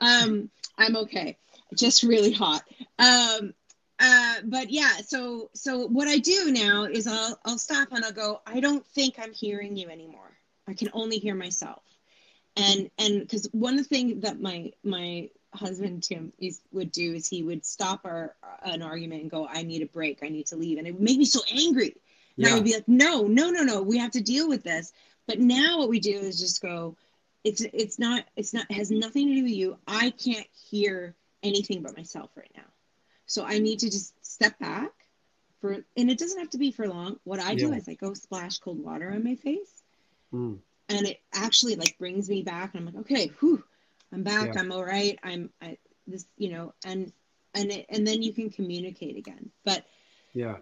[0.00, 1.38] Um, I'm okay.
[1.74, 2.62] Just really hot.
[2.98, 3.54] Um,
[4.00, 8.12] uh, but yeah, so so what I do now is I'll I'll stop and I'll
[8.12, 8.40] go.
[8.46, 10.32] I don't think I'm hearing you anymore.
[10.66, 11.82] I can only hear myself.
[12.56, 17.14] And and because one of the things that my my husband Tim is, would do
[17.14, 18.34] is he would stop our
[18.64, 20.20] an argument and go, I need a break.
[20.22, 21.96] I need to leave, and it would make me so angry.
[22.36, 23.82] And I would be like, no, no, no, no.
[23.82, 24.92] We have to deal with this.
[25.28, 26.96] But now what we do is just go.
[27.44, 29.78] It's it's not it's not it has nothing to do with you.
[29.86, 31.14] I can't hear
[31.44, 32.64] anything but myself right now.
[33.26, 34.90] So I need to just step back
[35.60, 37.18] for, and it doesn't have to be for long.
[37.24, 39.82] What I do is I go splash cold water on my face,
[40.32, 40.58] Mm.
[40.88, 42.74] and it actually like brings me back.
[42.74, 43.62] And I'm like, okay, whew,
[44.12, 44.54] I'm back.
[44.54, 44.60] Yeah.
[44.60, 45.18] I'm all right.
[45.22, 47.12] I'm I, this, you know, and
[47.54, 49.50] and it, and then you can communicate again.
[49.64, 49.86] But
[50.32, 50.56] Yeah.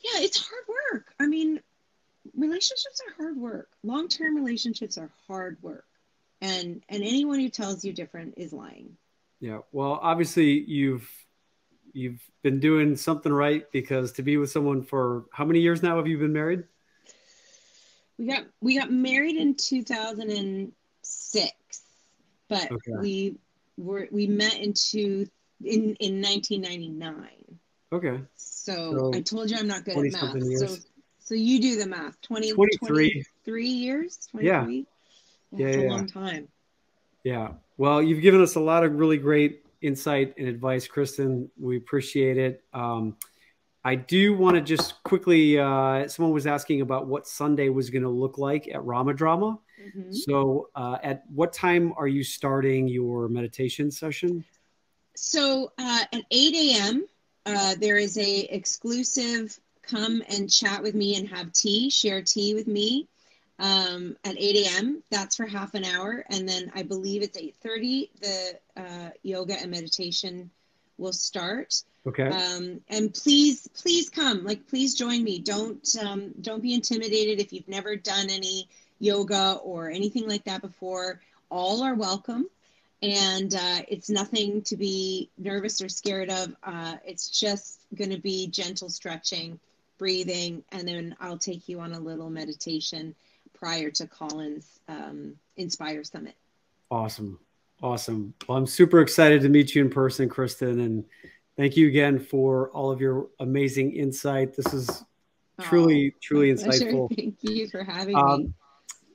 [0.00, 1.14] yeah, it's hard work.
[1.20, 1.60] I mean,
[2.34, 3.68] relationships are hard work.
[3.82, 5.86] Long term relationships are hard work,
[6.40, 8.96] and and anyone who tells you different is lying.
[9.40, 9.58] Yeah.
[9.72, 11.08] Well, obviously you've
[11.92, 15.96] you've been doing something right because to be with someone for how many years now
[15.96, 16.64] have you been married?
[18.18, 21.52] We got we got married in 2006,
[22.48, 22.92] but Okay.
[23.00, 23.36] we
[23.76, 25.26] were we met in two
[25.64, 27.28] in in 1999.
[27.92, 28.20] Okay.
[28.36, 30.58] So, So, I told you I'm not good at math.
[30.58, 30.76] So
[31.20, 32.20] so you do the math.
[32.22, 33.24] 20 23.
[33.44, 34.28] 23 years?
[34.40, 34.64] Yeah.
[34.64, 34.78] 23?
[34.78, 34.84] Yeah,
[35.52, 35.90] That's yeah, a yeah.
[35.90, 36.48] long time.
[37.24, 37.52] Yeah.
[37.76, 41.48] Well, you've given us a lot of really great insight and advice, Kristin.
[41.58, 42.64] We appreciate it.
[42.72, 43.16] Um,
[43.84, 48.02] I do want to just quickly, uh, someone was asking about what Sunday was going
[48.02, 49.58] to look like at Rama Drama.
[49.80, 50.14] Mhm.
[50.14, 54.44] So, uh, at what time are you starting your meditation session?
[55.14, 57.06] So uh, at 8 a.m.,
[57.46, 62.54] uh, there is a exclusive come and chat with me and have tea, share tea
[62.54, 63.08] with me
[63.58, 65.02] um, at 8 a.m.
[65.10, 68.10] That's for half an hour, and then I believe it's 8:30.
[68.20, 70.50] The uh, yoga and meditation
[70.96, 71.82] will start.
[72.06, 72.28] Okay.
[72.28, 74.44] Um, and please, please come.
[74.44, 75.38] Like, please join me.
[75.38, 80.62] Don't um, don't be intimidated if you've never done any yoga or anything like that
[80.62, 81.20] before.
[81.50, 82.46] All are welcome
[83.02, 86.54] and uh, it's nothing to be nervous or scared of.
[86.62, 89.58] Uh, it's just going to be gentle stretching,
[89.98, 93.14] breathing, and then I'll take you on a little meditation
[93.58, 96.34] prior to Colin's um, Inspire Summit.
[96.90, 97.38] Awesome.
[97.82, 98.34] Awesome.
[98.48, 100.84] Well, I'm super excited to meet you in person, Kristin.
[100.84, 101.04] And
[101.56, 104.56] thank you again for all of your amazing insight.
[104.56, 105.04] This is
[105.60, 106.86] truly, Oh, truly pleasure.
[106.86, 107.08] insightful.
[107.16, 108.20] Thank you for having me.
[108.20, 108.54] Um,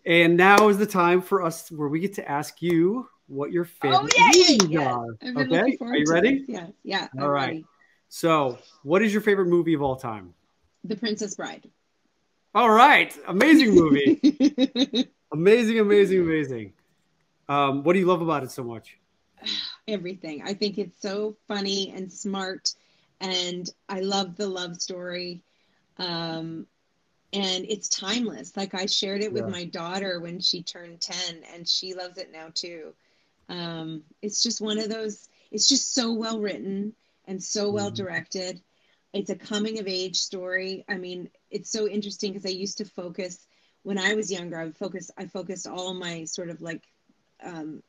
[0.05, 3.63] and now is the time for us where we get to ask you what your
[3.83, 4.93] Oh favorite yeah, yeah, movies yeah.
[4.93, 5.07] are.
[5.41, 6.39] Okay, are you ready?
[6.39, 6.49] this.
[6.49, 7.07] Yeah, yeah.
[7.19, 7.63] All right.
[8.09, 10.33] So, what is your favorite movie of all time?
[10.83, 11.69] The Princess Bride.
[12.55, 14.19] All right, amazing movie.
[15.31, 16.73] amazing, amazing, amazing.
[17.49, 18.99] Um, what do you love about it so much?
[19.87, 20.43] Everything.
[20.45, 22.75] I think it's so funny and smart,
[23.19, 25.41] and I love the love story.
[25.97, 26.67] Um,
[27.33, 28.55] and it's timeless.
[28.55, 29.51] Like I shared it with yeah.
[29.51, 31.17] my daughter when she turned 10,
[31.55, 32.93] and she loves it now too.
[33.49, 36.93] Um, it's just one of those, it's just so well written
[37.25, 37.95] and so well mm-hmm.
[37.95, 38.61] directed.
[39.13, 40.83] It's a coming of age story.
[40.89, 43.45] I mean, it's so interesting because I used to focus
[43.83, 44.59] when I was younger.
[44.59, 45.11] I would focus.
[45.17, 46.81] I focused all my sort of like
[47.43, 47.83] um,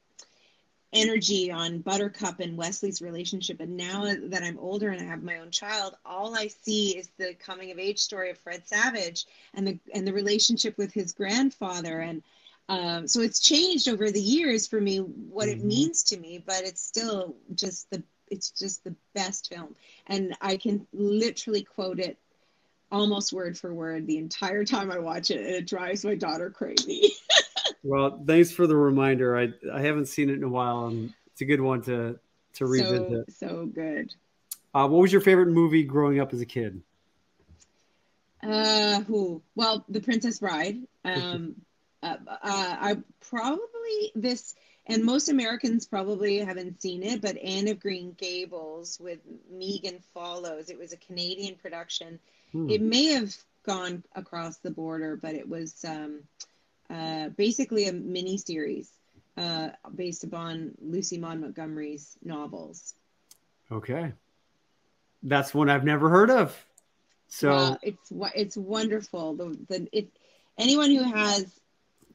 [0.94, 3.60] energy on Buttercup and Wesley's relationship.
[3.60, 7.10] And now that I'm older and I have my own child, all I see is
[7.18, 11.12] the coming of age story of Fred Savage and the and the relationship with his
[11.12, 12.00] grandfather.
[12.00, 12.22] And
[12.68, 15.60] um, so it's changed over the years for me what mm-hmm.
[15.60, 19.74] it means to me, but it's still just the it's just the best film.
[20.06, 22.18] And I can literally quote it
[22.90, 26.50] almost word for word the entire time I watch it, and it drives my daughter
[26.50, 27.12] crazy.
[27.82, 29.36] well, thanks for the reminder.
[29.36, 32.18] I I haven't seen it in a while, and it's a good one to
[32.54, 33.32] to revisit.
[33.32, 34.14] So, so good.
[34.74, 36.82] Uh, what was your favorite movie growing up as a kid?
[38.42, 39.42] Uh, who?
[39.54, 40.78] Well, The Princess Bride.
[41.06, 41.56] Um,
[42.02, 42.96] uh, uh, I
[43.28, 44.54] probably this
[44.86, 49.18] and most Americans probably haven't seen it, but Anne of Green Gables with
[49.50, 50.68] Megan Follows.
[50.68, 52.18] It was a Canadian production.
[52.52, 52.68] Hmm.
[52.68, 56.20] It may have gone across the border, but it was um,
[56.90, 58.90] uh, basically a mini series
[59.36, 62.94] uh, based upon Lucy Maud Montgomery's novels.
[63.72, 64.12] Okay,
[65.22, 66.66] that's one I've never heard of.
[67.28, 69.34] So uh, it's it's wonderful.
[69.34, 70.08] The the it
[70.58, 71.46] anyone who has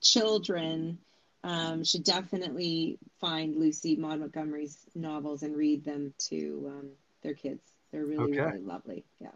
[0.01, 0.99] children
[1.44, 6.90] um, should definitely find Lucy Maud Montgomery's novels and read them to um,
[7.22, 7.62] their kids.
[7.92, 8.52] They're really, okay.
[8.52, 9.06] really lovely.
[9.20, 9.30] Yeah.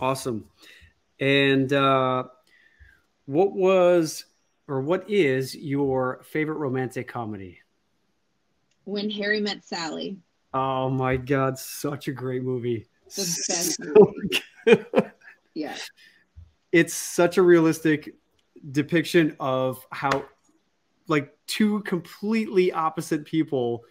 [0.00, 0.46] Awesome.
[1.20, 2.24] And uh,
[3.26, 4.24] what was
[4.68, 7.60] or what is your favorite romantic comedy?
[8.84, 10.18] When Harry Met Sally.
[10.54, 12.86] Oh my God, such a great movie.
[13.14, 14.12] The best so
[14.66, 14.84] movie.
[15.54, 15.76] yeah.
[16.72, 18.14] It's such a realistic
[18.70, 20.24] depiction of how
[21.08, 23.84] like two completely opposite people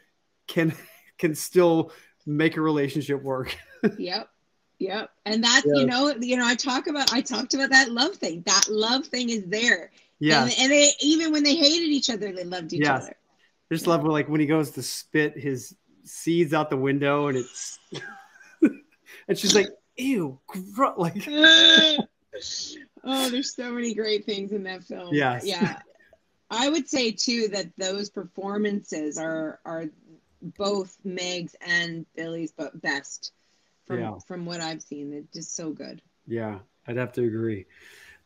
[0.48, 0.74] can
[1.18, 1.92] can still
[2.26, 3.58] make a relationship work.
[3.98, 4.30] yep.
[4.80, 5.10] Yep.
[5.26, 5.82] And that's, yeah.
[5.82, 8.44] you know, you know, I talk about I talked about that love thing.
[8.46, 9.92] That love thing is there.
[10.20, 10.44] Yeah.
[10.44, 13.04] And, and, they even when they hated each other, they loved each yes.
[13.04, 13.16] other.
[13.72, 17.38] I just love like when he goes to spit his seeds out the window and
[17.38, 17.80] it's
[18.62, 21.28] and she's like, ew, gr-, like
[23.04, 25.14] Oh, there's so many great things in that film.
[25.14, 25.46] Yes.
[25.46, 25.80] Yeah.
[26.50, 29.86] I would say too that those performances are are
[30.42, 33.34] both Meg's and Billy's but best
[33.86, 34.18] from yeah.
[34.26, 35.12] from what I've seen.
[35.12, 36.02] They're just so good.
[36.28, 37.66] Yeah, I'd have to agree.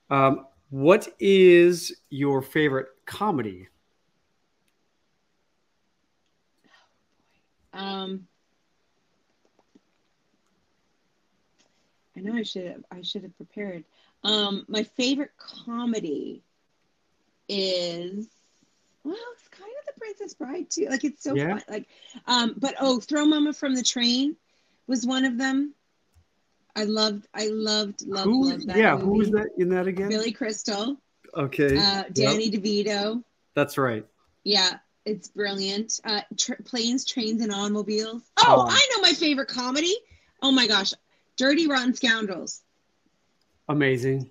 [0.09, 3.67] Um, what is your favorite comedy?
[7.73, 8.27] Um,
[12.15, 13.83] I know I should have, I should have prepared.
[14.23, 16.43] Um, my favorite comedy
[17.51, 18.29] is
[19.03, 20.87] well, it's kind of the Princess Bride too.
[20.89, 21.49] Like it's so yeah.
[21.49, 21.63] fun.
[21.67, 21.87] Like,
[22.27, 24.35] um, but oh, Throw Mama from the Train
[24.87, 25.73] was one of them.
[26.75, 28.77] I loved, I loved, loved, who, loved that.
[28.77, 29.05] Yeah, movie.
[29.05, 30.09] who was that in that again?
[30.09, 30.97] Billy Crystal.
[31.35, 31.77] Okay.
[31.77, 32.61] Uh, Danny yep.
[32.61, 33.23] DeVito.
[33.55, 34.05] That's right.
[34.43, 35.99] Yeah, it's brilliant.
[36.05, 38.23] Uh, tra- planes, trains, and automobiles.
[38.37, 39.95] Oh, um, I know my favorite comedy.
[40.41, 40.93] Oh my gosh,
[41.35, 42.61] Dirty Rotten Scoundrels.
[43.67, 44.29] Amazing.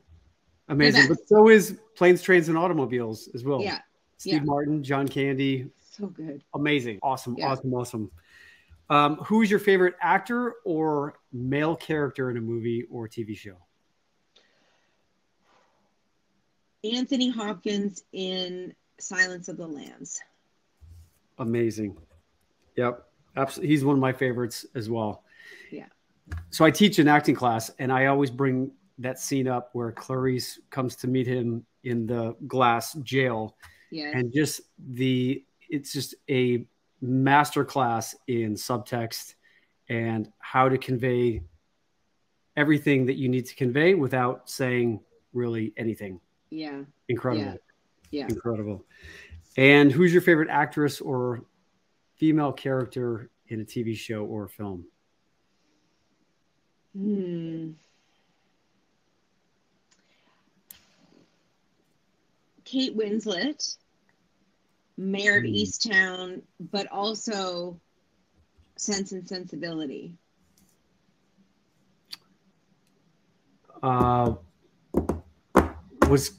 [0.68, 1.08] Amazing.
[1.08, 3.60] But so is Planes, Trains, and Automobiles as well.
[3.60, 3.80] Yeah.
[4.16, 4.40] Steve yeah.
[4.40, 5.66] Martin, John Candy.
[5.90, 6.42] So good.
[6.54, 6.98] Amazing.
[7.02, 7.34] Awesome.
[7.36, 7.48] Yeah.
[7.50, 7.74] Awesome.
[7.74, 8.10] Awesome.
[8.88, 13.58] Um, who is your favorite actor or male character in a movie or TV show?
[16.90, 20.20] Anthony Hopkins in Silence of the Lambs.
[21.36, 21.98] Amazing.
[22.76, 23.06] Yep.
[23.36, 23.68] Absolutely.
[23.68, 25.22] He's one of my favorites as well.
[25.70, 25.88] Yeah.
[26.48, 28.70] So I teach an acting class and I always bring
[29.00, 33.56] that scene up where Clarice comes to meet him in the glass jail.
[33.90, 34.12] Yeah.
[34.14, 36.66] And just the it's just a
[37.00, 39.34] master class in subtext
[39.88, 41.42] and how to convey
[42.56, 45.00] everything that you need to convey without saying
[45.32, 46.20] really anything.
[46.50, 46.82] Yeah.
[47.08, 47.58] Incredible.
[48.10, 48.20] Yeah.
[48.20, 48.26] yeah.
[48.28, 48.84] Incredible.
[49.56, 51.42] And who's your favorite actress or
[52.16, 54.84] female character in a TV show or film?
[56.96, 57.70] Hmm.
[62.70, 63.76] Kate Winslet,
[64.96, 65.60] Mare of mm.
[65.60, 66.40] Easttown,
[66.70, 67.80] but also
[68.76, 70.14] Sense and Sensibility.
[73.82, 74.34] Uh,
[76.08, 76.32] was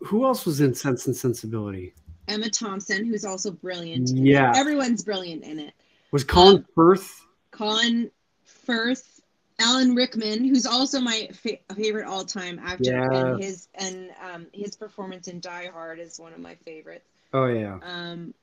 [0.00, 1.94] who else was in Sense and Sensibility?
[2.26, 4.10] Emma Thompson, who's also brilliant.
[4.10, 4.52] Yeah.
[4.54, 5.72] Everyone's brilliant in it.
[6.12, 7.24] Was Colin um, Firth?
[7.50, 8.10] Colin
[8.44, 9.17] Firth,
[9.58, 13.10] Alan Rickman, who's also my fa- favorite all-time actor, yeah.
[13.12, 17.08] and his and um, his performance in Die Hard is one of my favorites.
[17.32, 17.78] Oh yeah.
[17.82, 18.34] Um,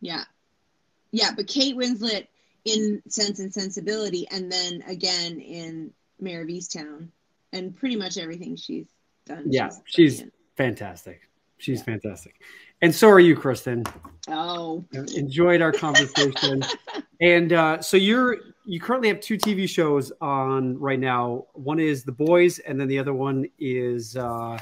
[0.00, 0.24] yeah,
[1.10, 2.28] yeah, but Kate Winslet
[2.64, 7.08] in Sense and Sensibility, and then again in Mare of Easttown,
[7.52, 8.86] and pretty much everything she's
[9.26, 9.46] done.
[9.50, 10.24] Yeah, she's, she's
[10.56, 11.22] fantastic.
[11.58, 12.40] She's fantastic.
[12.80, 13.90] And so are you, Kristin.
[14.28, 16.62] Oh, enjoyed our conversation.
[17.20, 21.46] and uh, so you're you currently have two TV shows on right now.
[21.54, 24.58] One is The Boys, and then the other one is uh,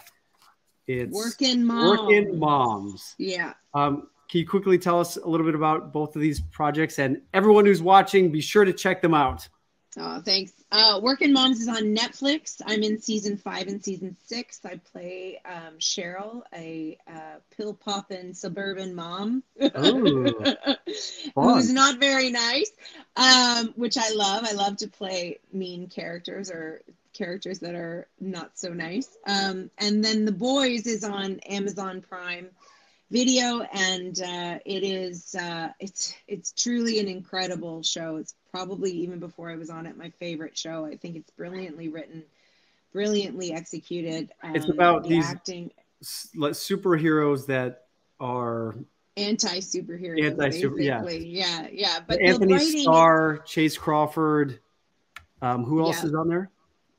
[0.86, 1.98] it's Working Moms.
[1.98, 3.14] Working Moms.
[3.18, 3.54] Yeah.
[3.74, 6.98] Um, can you quickly tell us a little bit about both of these projects?
[6.98, 9.48] And everyone who's watching, be sure to check them out.
[9.98, 10.52] Oh, thanks.
[10.70, 12.60] Uh, Working Moms is on Netflix.
[12.66, 14.60] I'm in season five and season six.
[14.62, 19.72] I play um, Cheryl, a uh, pill popping suburban mom who's
[21.72, 22.70] not very nice,
[23.16, 24.44] um, which I love.
[24.44, 26.82] I love to play mean characters or
[27.14, 29.08] characters that are not so nice.
[29.26, 32.50] Um, and then The Boys is on Amazon Prime
[33.10, 39.18] video and uh, it is uh, it's it's truly an incredible show it's probably even
[39.18, 42.22] before i was on it my favorite show i think it's brilliantly written
[42.90, 45.70] brilliantly executed um, it's about the these acting
[46.02, 47.84] superheroes that
[48.18, 48.74] are
[49.18, 54.58] anti superheroes anti super yeah yeah yeah but Antony Starr Chace Crawford
[55.42, 56.08] um, who else yeah.
[56.08, 56.50] is on there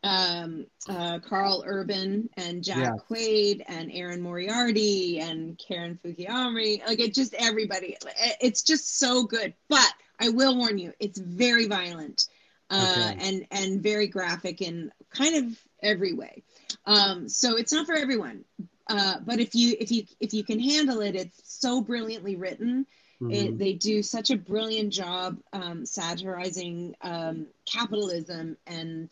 [0.04, 2.92] um, uh, Karl Urban and Jack yeah.
[3.10, 6.86] Quaid and Erin Moriarty and Karen Fukuyama.
[6.88, 7.98] Like it just everybody.
[8.40, 9.54] It's just so good.
[9.68, 12.28] But I will warn you, it's very violent
[12.70, 13.28] uh, okay.
[13.28, 16.44] and and very graphic in kind of every way.
[16.86, 18.44] Um, so it's not for everyone.
[18.90, 22.86] Uh, but if you if you if you can handle it, it's so brilliantly written.
[23.22, 23.32] Mm-hmm.
[23.32, 29.10] It, they do such a brilliant job um, satirizing um, capitalism and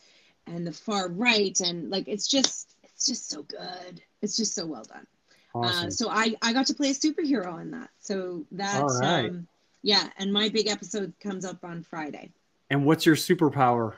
[0.48, 4.66] and the far right and like it's just it's just so good it's just so
[4.66, 5.08] well done
[5.56, 5.88] uh, awesome.
[5.88, 9.30] uh, so i i got to play a superhero in that so that right.
[9.30, 9.48] um
[9.86, 12.32] yeah and my big episode comes up on friday.
[12.72, 13.94] And what's your superpower?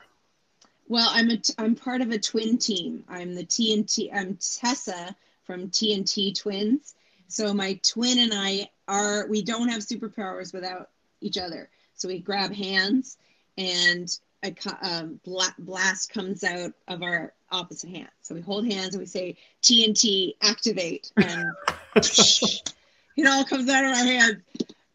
[0.86, 3.02] Well i'm a t- i'm part of a twin team.
[3.08, 6.94] I'm the tnt i'm tessa from tnt twins.
[7.28, 10.90] So my twin and i are we don't have superpowers without
[11.22, 11.70] each other.
[11.94, 13.16] So we grab hands
[13.56, 14.08] and
[14.44, 15.20] a um,
[15.58, 18.10] blast comes out of our opposite hand.
[18.22, 21.50] So we hold hands and we say TNT activate, and
[21.96, 24.42] it all comes out of our hands.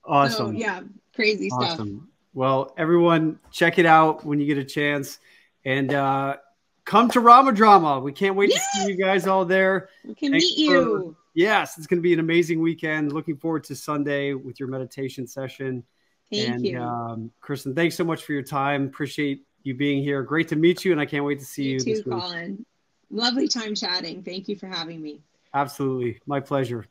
[0.05, 0.47] Awesome.
[0.47, 0.81] So, yeah,
[1.15, 1.87] crazy awesome.
[1.87, 2.09] stuff.
[2.33, 5.19] Well, everyone, check it out when you get a chance,
[5.65, 6.37] and uh,
[6.83, 8.01] come to RomaDrama.
[8.01, 8.65] We can't wait yes!
[8.73, 9.89] to see you guys all there.
[10.03, 11.13] We can Thanks meet you.
[11.13, 13.11] For, yes, it's going to be an amazing weekend.
[13.11, 15.83] Looking forward to Sunday with your meditation session.
[16.31, 16.81] Thank and, you.
[16.81, 18.85] Um, Kristin, thanks so much for your time.
[18.85, 20.23] Appreciate you being here.
[20.23, 21.79] Great to meet you, and I can't wait to see you.
[21.85, 22.65] You too, Colin.
[23.11, 24.23] Lovely time chatting.
[24.23, 25.21] Thank you for having me.
[25.53, 26.19] Absolutely.
[26.25, 26.87] My pleasure.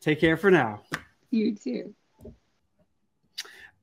[0.00, 0.80] Take care for now.
[1.30, 1.94] You too.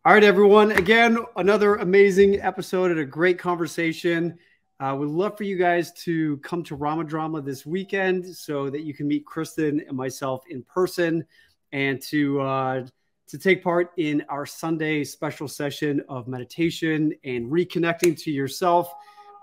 [0.03, 0.71] All right, everyone.
[0.71, 4.35] Again, another amazing episode and a great conversation.
[4.79, 8.95] Uh, would love for you guys to come to RomaDrama this weekend so that you
[8.95, 11.23] can meet Kristin and myself in person
[11.71, 12.87] and to uh,
[13.27, 18.91] to take part in our Sunday special session of meditation and reconnecting to yourself.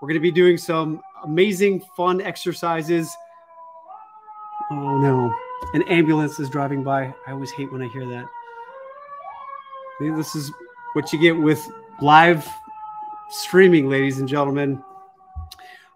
[0.01, 3.09] We're going to be doing some amazing, fun exercises.
[4.71, 5.33] Oh no,
[5.73, 7.13] an ambulance is driving by.
[7.25, 8.25] I always hate when I hear that.
[9.99, 10.51] This is
[10.93, 11.65] what you get with
[12.01, 12.47] live
[13.29, 14.83] streaming, ladies and gentlemen.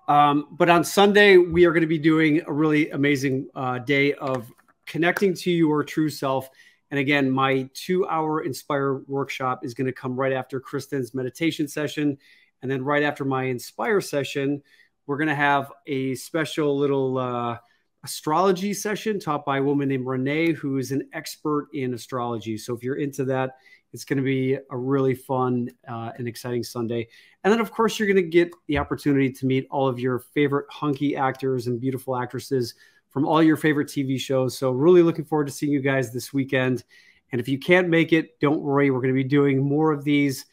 [0.07, 4.13] Um, but on Sunday, we are going to be doing a really amazing uh, day
[4.13, 4.51] of
[4.85, 6.49] connecting to your true self
[6.93, 11.67] and again, my two hour Inspire workshop is going to come right after Kristin's meditation
[11.67, 12.19] session.
[12.61, 14.61] And then right after my Inspire session,
[15.07, 17.57] we're going to have a special little uh,
[18.03, 22.59] astrology session taught by a woman named Renee, who is an expert in astrology.
[22.59, 23.55] So if you're into that,
[23.93, 27.07] it's going to be a really fun uh, and exciting Sunday.
[27.43, 30.19] And then, of course, you're going to get the opportunity to meet all of your
[30.19, 32.73] favorite hunky actors and beautiful actresses
[33.09, 34.57] from all your favorite TV shows.
[34.57, 36.83] So, really looking forward to seeing you guys this weekend.
[37.31, 38.89] And if you can't make it, don't worry.
[38.89, 40.45] We're going to be doing more of these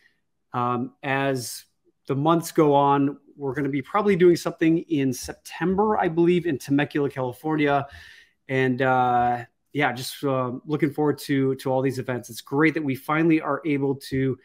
[0.53, 1.65] um, as
[2.07, 3.19] the months go on.
[3.37, 7.87] We're going to be probably doing something in September, I believe, in Temecula, California.
[8.49, 12.31] And uh, yeah, just uh, looking forward to to all these events.
[12.31, 14.39] It's great that we finally are able to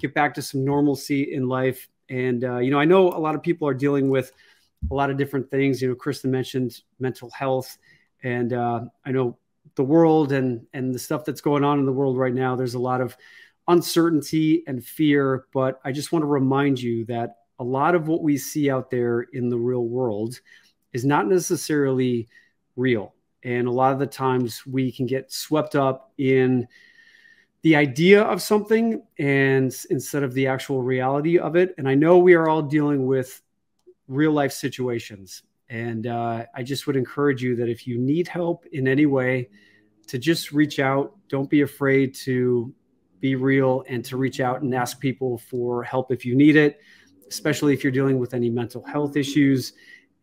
[0.00, 1.88] get back to some normalcy in life.
[2.08, 4.32] And uh, you know, I know a lot of people are dealing with
[4.90, 5.80] a lot of different things.
[5.80, 7.78] You know, Kristin mentioned mental health,
[8.22, 9.38] and uh, I know
[9.76, 12.56] the world and and the stuff that's going on in the world right now.
[12.56, 13.16] There's a lot of
[13.68, 18.22] uncertainty and fear, but I just want to remind you that a lot of what
[18.22, 20.40] we see out there in the real world
[20.92, 22.28] is not necessarily
[22.74, 23.14] real.
[23.44, 26.66] And a lot of the times we can get swept up in
[27.62, 31.74] the idea of something and instead of the actual reality of it.
[31.78, 33.40] And I know we are all dealing with
[34.08, 35.42] real life situations.
[35.68, 39.48] And uh, I just would encourage you that if you need help in any way,
[40.08, 41.16] to just reach out.
[41.28, 42.74] Don't be afraid to
[43.20, 46.80] be real and to reach out and ask people for help if you need it,
[47.28, 49.72] especially if you're dealing with any mental health issues.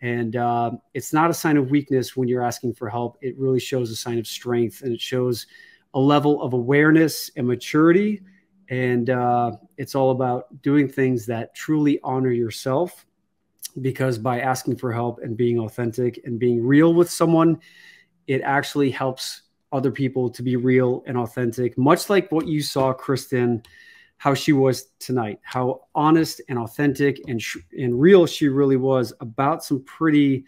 [0.02, 3.18] And uh, it's not a sign of weakness when you're asking for help.
[3.22, 5.46] It really shows a sign of strength and it shows
[5.94, 8.22] a level of awareness and maturity.
[8.70, 13.06] And uh, it's all about doing things that truly honor yourself
[13.82, 17.60] because by asking for help and being authentic and being real with someone,
[18.28, 22.94] it actually helps other people to be real and authentic, much like what you saw,
[22.94, 23.66] Kristin,
[24.20, 27.42] how she was tonight, how honest and authentic and,
[27.72, 30.44] and real she really was about some pretty,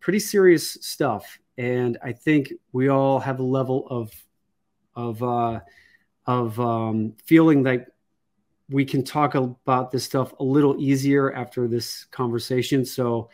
[0.00, 1.38] pretty serious stuff.
[1.58, 4.10] And I think we all have a level of,
[4.94, 5.60] of, uh,
[6.26, 7.86] of um, feeling like
[8.70, 12.86] we can talk about this stuff a little easier after this conversation.
[12.86, 13.28] So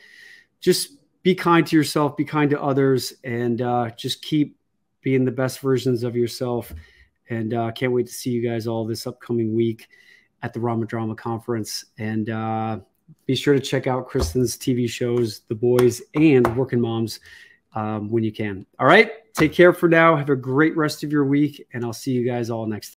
[0.58, 4.56] just be kind to yourself, be kind to others, and uh, just keep
[5.00, 6.72] being the best versions of yourself.
[7.28, 9.88] And uh, can't wait to see you guys all this upcoming week
[10.42, 11.86] at the RomaDrama Conference.
[11.98, 12.78] And uh,
[13.26, 17.20] be sure to check out Kristin's TV shows, The Boys and Working Moms,
[17.74, 18.66] um, when you can.
[18.78, 19.10] All right.
[19.34, 20.16] Take care for now.
[20.16, 21.66] Have a great rest of your week.
[21.72, 22.94] And I'll see you guys all next time.